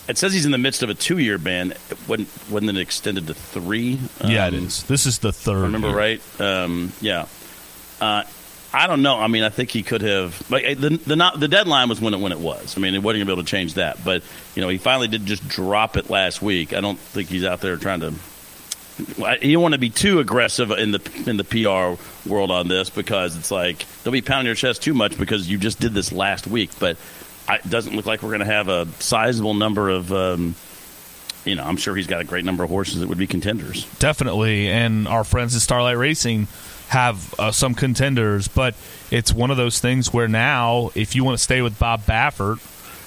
[0.08, 1.74] It says he's in the midst of a two-year ban.
[2.08, 4.00] Wasn't, wasn't it extended to three?
[4.26, 4.84] yeah, it Um.
[4.84, 5.60] This is the third.
[5.60, 5.98] I remember year.
[5.98, 6.42] right?
[6.42, 7.28] Um, yeah.
[8.02, 8.24] Uh,
[8.74, 9.18] I don't know.
[9.18, 10.50] I mean, I think he could have.
[10.50, 12.78] Like the the, not, the deadline was when it when it was.
[12.78, 14.04] I mean, he wasn't gonna be able to change that.
[14.04, 14.24] But
[14.56, 16.74] you know, he finally did just drop it last week.
[16.74, 18.14] I don't think he's out there trying to.
[19.42, 22.90] You don't want to be too aggressive in the in the PR world on this
[22.90, 26.12] because it's like don't be pounding your chest too much because you just did this
[26.12, 26.70] last week.
[26.80, 26.98] But
[27.50, 30.14] it doesn't look like we're going to have a sizable number of.
[30.14, 30.56] Um,
[31.44, 33.86] you know, I'm sure he's got a great number of horses that would be contenders.
[33.98, 34.70] definitely.
[34.70, 36.48] And our friends at Starlight Racing
[36.92, 38.76] have uh, some contenders, but
[39.12, 42.60] it's one of those things where now, if you want to stay with Bob Baffert,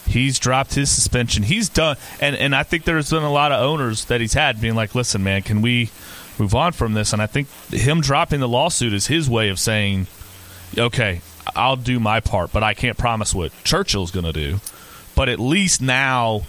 [0.06, 1.42] he's dropped his suspension.
[1.42, 4.58] He's done, and and I think there's been a lot of owners that he's had
[4.58, 5.90] being like, "Listen, man, can we
[6.38, 9.58] move on from this?" And I think him dropping the lawsuit is his way of
[9.58, 10.06] saying,
[10.78, 11.20] "Okay,
[11.54, 14.60] I'll do my part, but I can't promise what Churchill's going to do."
[15.14, 16.46] But at least now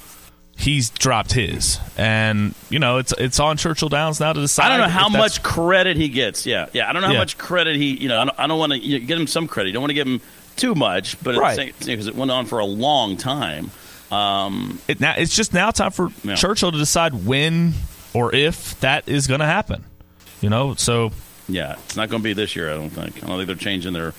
[0.57, 4.65] he's dropped his, and you know it's it's on Churchill Downs now to decide.
[4.71, 6.45] I don't know how much credit he gets.
[6.45, 6.89] Yeah, yeah.
[6.89, 7.19] I don't know how Yeah.
[7.19, 7.95] much credit he.
[7.97, 9.69] You know, I don't, I don't want to get him some credit.
[9.69, 10.21] You don't want to give him
[10.55, 11.73] too much, but Right.
[11.79, 13.71] because it went on for a long time.
[14.11, 16.35] Um, it now it's just now time for Yeah.
[16.35, 17.73] Churchill to decide when
[18.13, 19.83] or if that is going to happen.
[20.41, 21.11] You know, so
[21.49, 22.71] yeah, it's not going to be this year.
[22.71, 23.23] I don't think.
[23.23, 24.13] I don't think they're changing their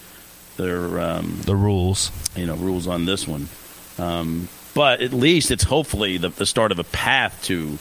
[0.57, 2.11] their um, the rules.
[2.35, 3.49] you know rules on this one.
[3.99, 7.79] Um, but at least it's hopefully the, the start of a path to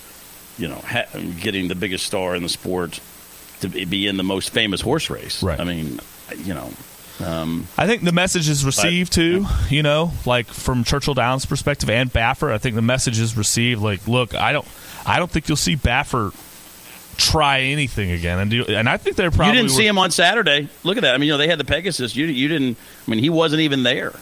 [0.58, 1.10] you know ha-
[1.42, 3.02] getting the biggest star in the sport
[3.60, 5.44] to be in the most famous horse race.
[5.44, 5.60] Right.
[5.60, 6.00] I mean,
[6.38, 6.72] you know.
[7.24, 9.46] Um, I think the message is received too.
[9.70, 13.82] You know, like from Churchill Downs' perspective and Baffert, I think the message is received.
[13.82, 14.68] Like, look, I don't,
[15.06, 16.34] I don't think you'll see Baffert
[17.18, 18.40] try anything again.
[18.40, 20.70] And do, and I think they're probably you didn't see him on Saturday.
[20.84, 21.16] Look at that.
[21.16, 22.16] I mean, you know, they had the Pegasus.
[22.16, 22.78] You you didn't.
[23.08, 24.14] I mean, he wasn't even there.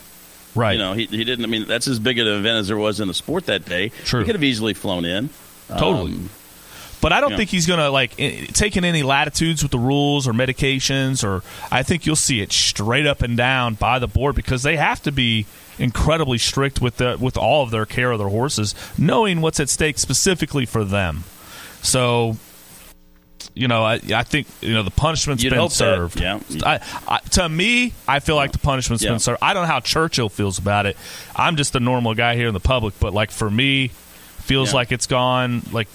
[0.56, 0.74] Right.
[0.74, 1.46] You know, he, he didn't.
[1.46, 3.90] I mean, that's as big an event as there was in the sport that day.
[4.06, 4.20] True.
[4.22, 5.30] He could have easily flown in.
[5.70, 6.14] Totally.
[6.14, 6.30] Um,
[7.02, 7.38] But I don't Yeah.
[7.38, 8.16] think he's going to like
[8.54, 13.06] taking any latitudes with the rules or medications or I think you'll see it straight
[13.06, 15.46] up and down by the board because they have to be
[15.80, 19.68] incredibly strict with the with all of their care of their horses, knowing what's at
[19.70, 21.24] stake specifically for them.
[21.82, 22.38] So
[23.56, 26.20] you know, I, I think you know the punishment's You'd been hope that, served.
[26.20, 26.40] yeah.
[26.66, 29.12] I, I, to me, I feel like the punishment's Yeah.
[29.12, 29.40] been served.
[29.42, 30.98] I don't know how Churchill feels about it.
[31.36, 33.90] I'm just a normal guy here in the public, but like for me,
[34.40, 34.76] feels Yeah.
[34.76, 35.62] like it's gone.
[35.72, 35.88] Like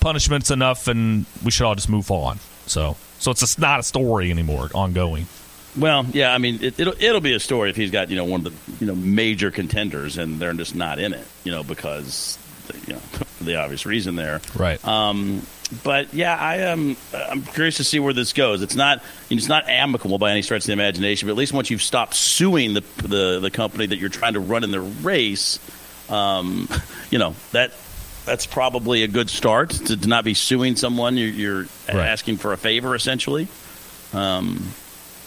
[0.00, 2.38] punishment's enough, and we should all just move on.
[2.66, 5.26] So, so it's just not a story anymore, ongoing.
[5.76, 6.32] well, yeah.
[6.34, 8.52] I mean, it, it'll it'll be a story if he's got you know one of
[8.78, 11.26] the you know major contenders and they're just not in it.
[11.44, 12.38] You know, because
[12.86, 14.40] you know for the obvious reason there.
[14.56, 14.82] Right.
[14.86, 15.42] Um,
[15.84, 16.96] but yeah, I am.
[17.14, 18.60] I'm curious to see where this goes.
[18.62, 19.02] It's not.
[19.30, 21.28] It's not amicable by any stretch of the imagination.
[21.28, 24.40] But at least once you've stopped suing the the, the company that you're trying to
[24.40, 25.58] run in the race,
[26.10, 26.68] um,
[27.10, 27.72] you know that
[28.26, 31.16] that's probably a good start to, to not be suing someone.
[31.16, 32.06] You're, you're Right.
[32.06, 33.48] asking for a favor essentially.
[34.12, 34.72] Um,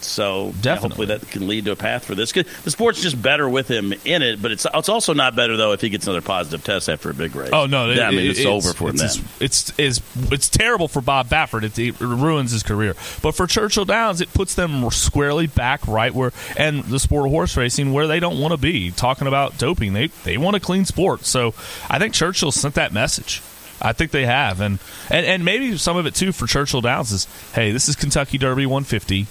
[0.05, 0.89] so yeah, Definitely.
[0.89, 2.31] hopefully that can lead to a path for this.
[2.31, 5.71] The sport's just better with him in it, but it's it's also not better though
[5.73, 7.49] if he gets another positive test after a big race.
[7.53, 7.91] Oh no!
[7.91, 8.95] Yeah, I mean it- it's, over for him.
[8.95, 9.17] it's.
[9.39, 11.63] It's, it's it's it's terrible for Bob Baffert.
[11.63, 12.95] It, it ruins his career.
[13.21, 17.31] But for Churchill Downs, it puts them squarely back right where and the sport of
[17.31, 18.91] horse racing where they don't want to be.
[18.91, 21.25] Talking about doping, they they want a clean sport.
[21.25, 21.53] So
[21.89, 23.41] I think Churchill sent that message.
[23.81, 24.79] I think they have, and
[25.09, 28.37] and and maybe some of it too for Churchill Downs is, hey, this is Kentucky
[28.37, 29.27] Derby 150.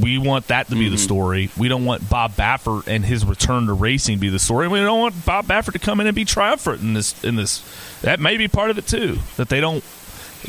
[0.00, 0.92] We want that to be Mm-hmm.
[0.92, 1.50] the story.
[1.56, 4.66] We don't want Bob Baffert and his return to racing be the story.
[4.68, 7.22] We don't want Bob Baffert to come in and be triumphant in this.
[7.24, 7.62] In this,
[8.02, 9.18] that may be part of it too.
[9.36, 9.84] That they don't,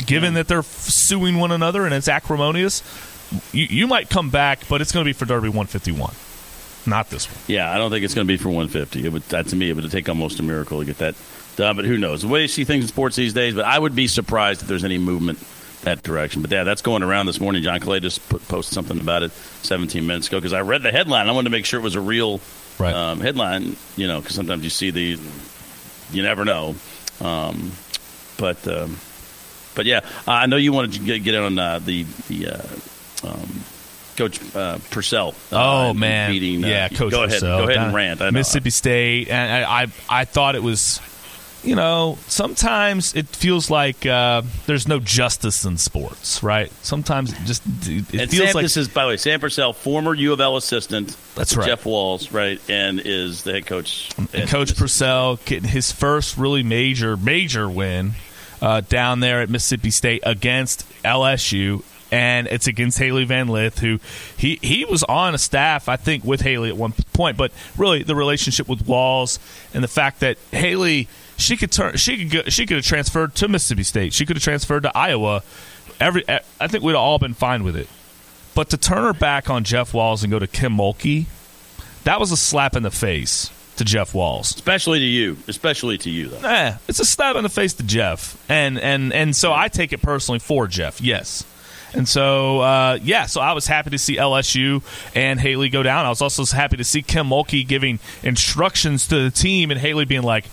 [0.05, 2.81] given that they're suing one another and it's acrimonious.
[3.53, 6.13] You, you might come back, but it's going to be for Derby 151,
[6.85, 7.37] not this one.
[7.47, 9.05] Yeah, I don't think it's going to be for 150.
[9.05, 11.15] It would, that to me, it would take almost a miracle to get that
[11.55, 11.75] done.
[11.75, 12.21] But who knows?
[12.21, 13.55] The way you see things in sports these days.
[13.55, 15.39] But I would be surprised if there's any movement
[15.85, 16.41] that direction.
[16.41, 17.63] But yeah, that's going around this morning.
[17.63, 20.91] John Clay just put, posted something about it 17 minutes ago because I read the
[20.91, 21.27] headline.
[21.27, 22.41] I wanted to make sure it was a real
[22.77, 22.93] Right.
[22.93, 23.75] um, headline.
[23.95, 25.17] You know, because sometimes you see the,
[26.11, 26.75] you never know.
[27.21, 27.71] Um,
[28.37, 28.97] but um,
[29.75, 32.47] but yeah, I know you wanted to get, get on uh, the the.
[32.49, 33.49] Uh, um,
[34.17, 35.35] Coach uh, Purcell.
[35.51, 38.21] uh, Oh man, beating, uh, yeah, Coach Go ahead, go ahead and rant.
[38.33, 41.01] Mississippi State, and I, I, I thought it was,
[41.65, 46.71] you know, sometimes it feels like uh, there's no justice in sports, right?
[46.83, 49.73] Sometimes it just it and feels Sam, like this is by the way Sam Purcell,
[49.73, 51.17] former U of L assistant.
[51.35, 51.67] That's right.
[51.67, 54.11] Jeff Walz, right, and is the head coach.
[54.17, 58.13] and Coach Purcell getting his first really major major win
[58.61, 61.83] uh, down there at Mississippi State against LSU.
[62.11, 63.99] And it's against Hailey Van Lith, who
[64.37, 67.35] he, he was on a staff, I think, with Hailey at one point.
[67.35, 69.39] But really, the relationship with Walz
[69.73, 71.07] and the fact that Hailey
[71.37, 74.37] she could turn she could go, she could have transferred to Mississippi State, she could
[74.37, 75.43] have transferred to Iowa.
[75.99, 77.87] Every I think we'd all been fine with it.
[78.53, 81.25] But to turn her back on Jeff Walz and go to Kim Mulkey,
[82.05, 84.51] that was a slap in the face to Jeff Walz.
[84.55, 86.47] especially to you, especially to you though.
[86.47, 89.93] Eh, it's a slap in the face to Jeff, and and and so I take
[89.93, 91.01] it personally for Jeff.
[91.01, 91.43] Yes.
[91.93, 94.83] And so, uh, yeah, so I was happy to see LSU
[95.15, 96.05] and Hailey go down.
[96.05, 100.03] I was also happy to see Kim Mulkey giving instructions to the team and Hailey
[100.03, 100.43] being like,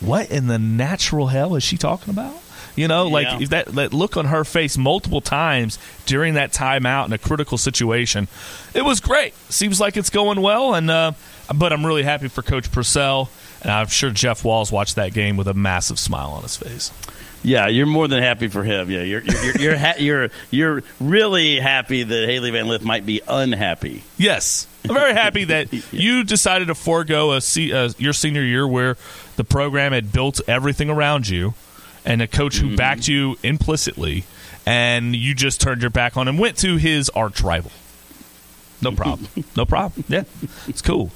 [0.00, 2.34] what in the natural hell is she talking about?
[2.74, 3.46] You know, like Yeah.
[3.48, 8.28] that, that look on her face multiple times during that timeout in a critical situation.
[8.74, 9.34] It was great.
[9.50, 11.12] Seems like it's going well, and uh,
[11.54, 13.30] but I'm really happy for Coach Purcell,
[13.62, 16.90] and I'm sure Jeff Walz watched that game with a massive smile on his face.
[17.46, 18.90] Yeah, you're more than happy for him.
[18.90, 23.06] Yeah, you're you're you're you're, ha- you're, you're really happy that Hailey Van Lith might
[23.06, 24.02] be unhappy.
[24.18, 28.66] Yes, I'm very happy that you decided to forego a se- uh, your senior year
[28.66, 28.96] where
[29.36, 31.54] the program had built everything around you,
[32.04, 34.24] and a coach who backed you implicitly,
[34.66, 37.70] and you just turned your back on him, went to his arch rival.
[38.82, 39.28] No problem.
[39.56, 40.04] no problem.
[40.08, 40.24] Yeah,
[40.66, 41.12] it's cool.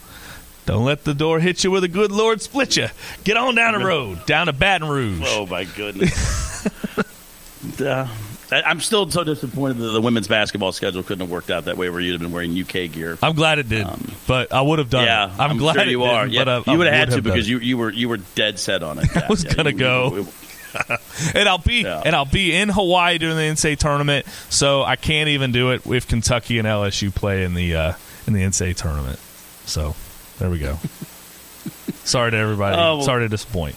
[0.70, 2.86] Don't let the door hit you where the good Lord split you.
[3.24, 5.20] Get on down the road, down to Baton Rouge.
[5.26, 6.64] Oh my goodness.
[7.80, 8.06] uh,
[8.52, 11.76] I- I'm still so disappointed that the women's basketball schedule couldn't have worked out that
[11.76, 13.18] way, where you'd have been wearing UK gear.
[13.20, 13.84] I'm glad it did,
[14.28, 15.40] but I would have done yeah, it.
[15.40, 16.24] I'm, glad sure you are.
[16.24, 17.50] Yeah, but I, you would have had to because it.
[17.50, 19.16] you you were you were dead set on it.
[19.16, 20.14] I was Yeah, gonna you- go.
[20.18, 20.26] you-
[21.34, 22.00] and I'll be Yeah.
[22.04, 25.84] and I'll be in Hawaii during the NCAA tournament, so I can't even do it
[25.84, 27.92] if Kentucky and LSU play in the uh,
[28.28, 29.18] in the NCAA tournament.
[29.66, 29.96] So
[30.40, 30.76] there we go.
[32.04, 32.76] Sorry to everybody.
[32.76, 33.76] Oh, well- Sorry to disappoint.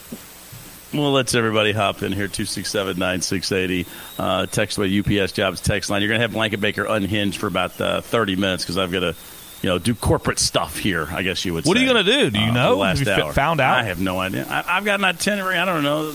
[0.93, 3.87] Well, let's everybody hop in here, 267 9680.
[4.19, 6.01] Uh, text away UPS Jobs text line.
[6.03, 9.15] You're going to have Blankenbaker unhinged for about uh, 30 minutes because I've got to,
[9.63, 12.29] you know, do corporate stuff here, I guess you would What are you gonna do?
[12.29, 12.77] Do you uh, know?
[12.77, 13.33] Last Have hour.
[13.33, 13.79] found out?
[13.79, 14.45] I have no idea.
[14.47, 15.57] I, I've got an itinerary.
[15.57, 16.13] I don't know.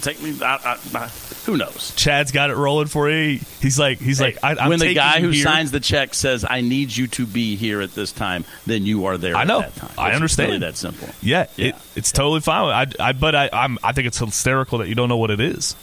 [0.00, 0.38] Take me.
[0.40, 0.54] I,
[0.94, 1.08] I, I,
[1.44, 1.92] who knows?
[1.96, 3.40] Chad's got it rolling for you.
[3.60, 5.42] He's like he's like I, I'm when the guy who here.
[5.44, 9.06] signs the check says, "I need you to be here at this time," then you
[9.06, 9.34] are there.
[9.34, 9.62] I know.
[9.62, 9.98] At that time.
[9.98, 10.50] I understand.
[10.50, 11.08] Really that simple.
[11.20, 11.70] Yeah, Yeah.
[11.70, 12.88] It, it's totally fine.
[13.00, 15.40] I, I but I I'm, I think it's hysterical that you don't know what it
[15.40, 15.74] is.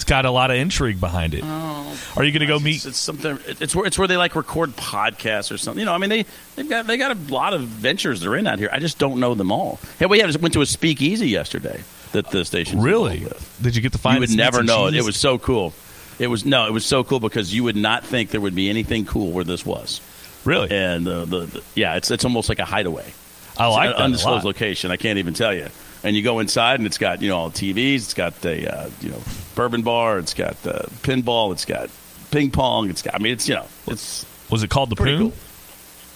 [0.00, 1.44] It's got a lot of intrigue behind it.
[1.44, 3.38] Are you going to go meet It's, it's something.
[3.46, 5.78] It's where it's where they like record podcasts or something.
[5.78, 6.24] You know, I mean they
[6.56, 8.70] they've got they got a lot of ventures they're in out here.
[8.72, 9.78] I just don't know them all.
[9.98, 11.82] Hey, we had, went to a speakeasy yesterday
[12.12, 13.26] that the station Really?
[13.60, 14.14] Did you get to find?
[14.14, 14.94] You would never know it.
[14.94, 15.74] It was so cool.
[16.18, 18.70] It was no, it was so cool because you would not think there would be
[18.70, 20.00] anything cool where this was.
[20.46, 20.70] really.
[20.70, 23.12] And uh, the, the yeah, it's it's almost like a hideaway.
[23.58, 24.48] I like It's that an a undisclosed lot.
[24.48, 24.90] location.
[24.90, 25.68] I can't even tell you.
[26.02, 27.96] And you go inside, and it's got you know all TVs.
[27.96, 29.20] It's got the uh, you know
[29.54, 30.18] bourbon bar.
[30.18, 31.52] It's got the pinball.
[31.52, 31.90] It's got
[32.30, 32.88] ping pong.
[32.88, 33.14] It's got.
[33.14, 35.18] I mean, it's you know it's Was it called the Poon?
[35.30, 35.32] cool.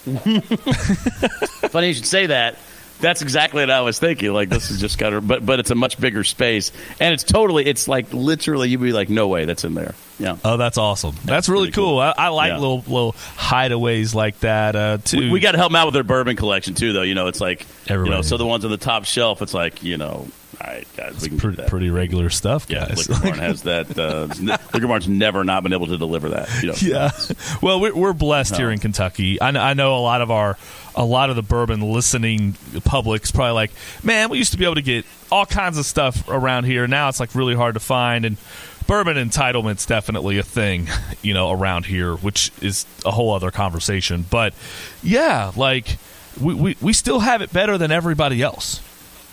[1.68, 2.56] Funny you should say that.
[3.00, 4.32] That's exactly what I was thinking.
[4.32, 7.24] Like this is just kind of, but but it's a much bigger space, and it's
[7.24, 7.66] totally.
[7.66, 9.94] It's like literally, you'd be like, no way, that's in there.
[10.18, 10.36] Yeah.
[10.44, 11.14] Oh, that's awesome.
[11.24, 11.94] That's really cool.
[11.94, 11.98] cool.
[11.98, 12.58] I, I like Yeah.
[12.58, 15.18] little little hideaways like that uh, too.
[15.20, 17.02] We, we got to help them out with their bourbon collection too, though.
[17.02, 19.82] You know, it's like you know, so the ones on the top shelf, it's like
[19.82, 20.28] you know,
[20.60, 23.08] all right, guys, can pretty, pretty regular stuff, Yeah, guys.
[23.08, 23.98] Liquor Barn has that.
[23.98, 24.28] Uh,
[24.72, 26.48] Liquor Barn's never not been able to deliver that.
[26.62, 27.10] You know, yeah.
[27.62, 29.40] Well, we're, we're blessed here in Kentucky.
[29.40, 30.56] I, kn- I know a lot of our
[30.96, 33.70] a lot of the bourbon listening public's probably like,
[34.04, 36.86] man, we used to be able to get all kinds of stuff around here.
[36.86, 38.36] Now it's like really hard to find and.
[38.86, 40.88] Bourbon entitlement's definitely a thing,
[41.22, 44.26] you know, around here, which is a whole other conversation.
[44.28, 44.52] But
[45.02, 45.96] yeah, like
[46.38, 48.82] we, we, we still have it better than everybody else.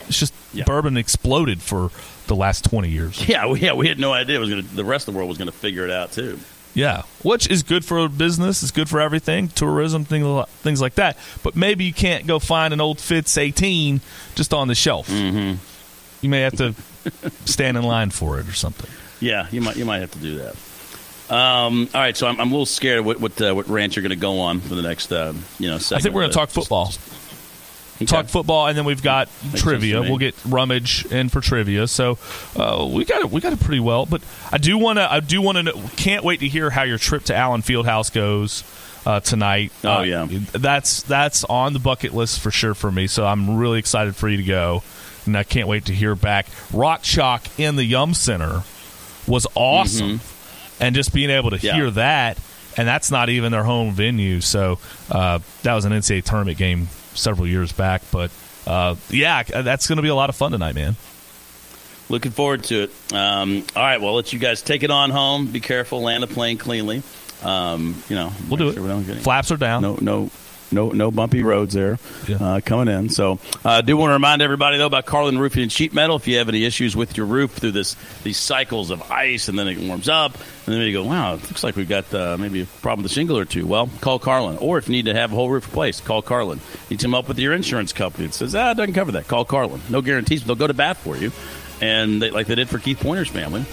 [0.08, 0.64] It's just Yeah.
[0.66, 1.90] bourbon exploded for
[2.28, 3.24] the last twenty years.
[3.28, 4.62] Yeah, we, yeah, we had no idea it was gonna.
[4.62, 6.40] The rest of the world was going to figure it out too.
[6.74, 8.64] Yeah, which is good for business.
[8.64, 11.18] It's good for everything, tourism, things things like that.
[11.44, 14.00] But maybe you can't go find an old Fitz 18
[14.36, 15.10] just on the shelf.
[15.10, 15.56] Mm-hmm.
[16.22, 16.74] You may have to
[17.46, 18.90] stand in line for it or something.
[19.20, 20.56] Yeah, you might you might have to do that.
[21.34, 23.96] Um, all right, so I'm, I'm a little scared of what what, uh, what rant
[23.96, 25.76] you're going to go on for the next, uh, you know.
[25.76, 26.92] I think we're going to talk football.
[28.08, 30.02] Talk football, and then we've got sense trivia.
[30.02, 31.88] We'll get rummage in for trivia.
[31.88, 32.18] So
[32.56, 33.32] uh, we got it.
[33.32, 34.06] We got it pretty well.
[34.06, 34.22] But
[34.52, 35.12] I do want to.
[35.12, 35.64] I do want to.
[35.64, 38.64] know Can't wait to hear how your trip to Allen Fieldhouse goes
[39.06, 39.72] uh, tonight.
[39.84, 40.28] Oh, Uh, yeah.
[40.52, 43.08] that's that's on the bucket list for sure for me.
[43.08, 44.84] So I'm really excited for you to go,
[45.26, 46.48] and I can't wait to hear back.
[46.74, 48.64] Rock Chalk in the Yum Center
[49.28, 50.20] was awesome,
[50.80, 51.66] and just being able to Mm-hmm.
[51.68, 51.76] Yeah.
[51.76, 52.38] hear that,
[52.78, 54.42] and that's not even their home venue.
[54.42, 54.80] So
[55.12, 58.32] uh, that was an NCAA tournament game several years back, but
[58.68, 60.96] uh, yeah, that's going to be a lot of fun tonight, man.
[62.10, 63.14] Looking forward to it.
[63.14, 65.48] Um, all right, well, let you guys take it on home.
[65.48, 67.04] Be careful, land the plane cleanly.
[67.44, 68.80] Um, you know, We'll do make it.
[68.82, 69.82] we don't get any- Flaps are down.
[69.82, 70.30] No, no,
[70.72, 72.38] no, no bumpy roads there Yeah.
[72.38, 73.10] uh, coming in.
[73.10, 76.16] So, I uh, do want to remind everybody though about Carlon Roofing and Sheet Metal.
[76.16, 79.58] If you have any issues with your roof through this these cycles of ice, and
[79.60, 82.38] then it warms up, and then you go, wow, it looks like we've got uh,
[82.40, 83.66] maybe a problem with the shingle or two.
[83.66, 84.58] Well, call Carlon.
[84.58, 86.60] Or if you need to have a whole roof replaced, call Carlon.
[86.90, 89.28] You come up with your insurance company that says, ah, it doesn't cover that.
[89.28, 89.82] Call Carlon.
[89.90, 91.32] No guarantees, but they'll go to bat for you,
[91.82, 93.66] and they, like they did for Keith Pointer's family.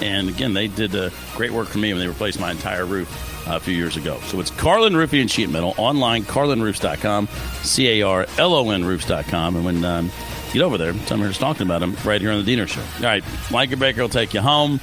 [0.00, 3.27] And again, they did uh, great work for me when they replaced my entire roof
[3.56, 4.18] a few years ago.
[4.26, 7.28] So it's Carlon Roofing and Sheet Metal online, carlonroofs.com,
[7.62, 9.56] C A R L O N roofs.com.
[9.56, 10.06] And when um,
[10.48, 12.56] you get over there, tell them we're just talking about them right here on the
[12.56, 12.82] Deener Show.
[12.98, 14.80] All right, Mike Baker will take you home.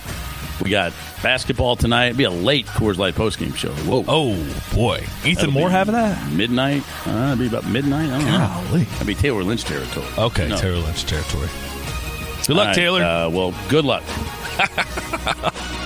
[0.64, 2.08] We got basketball tonight.
[2.08, 3.74] It'll be a late Coors Light postgame show.
[3.74, 4.06] Whoa.
[4.08, 4.36] Oh
[4.74, 6.32] boy, Ethan That'll Moore having that?
[6.32, 6.84] Midnight.
[7.06, 8.10] Uh, it'll be about midnight.
[8.10, 8.64] I don't know.
[8.70, 8.84] Golly.
[8.84, 10.08] That'll be Taylor Lynch territory.
[10.18, 10.58] Okay, No.
[10.58, 11.50] Taylor Lynch territory.
[12.48, 13.04] Good luck, right, Taylor.
[13.04, 14.04] Uh, well, good luck.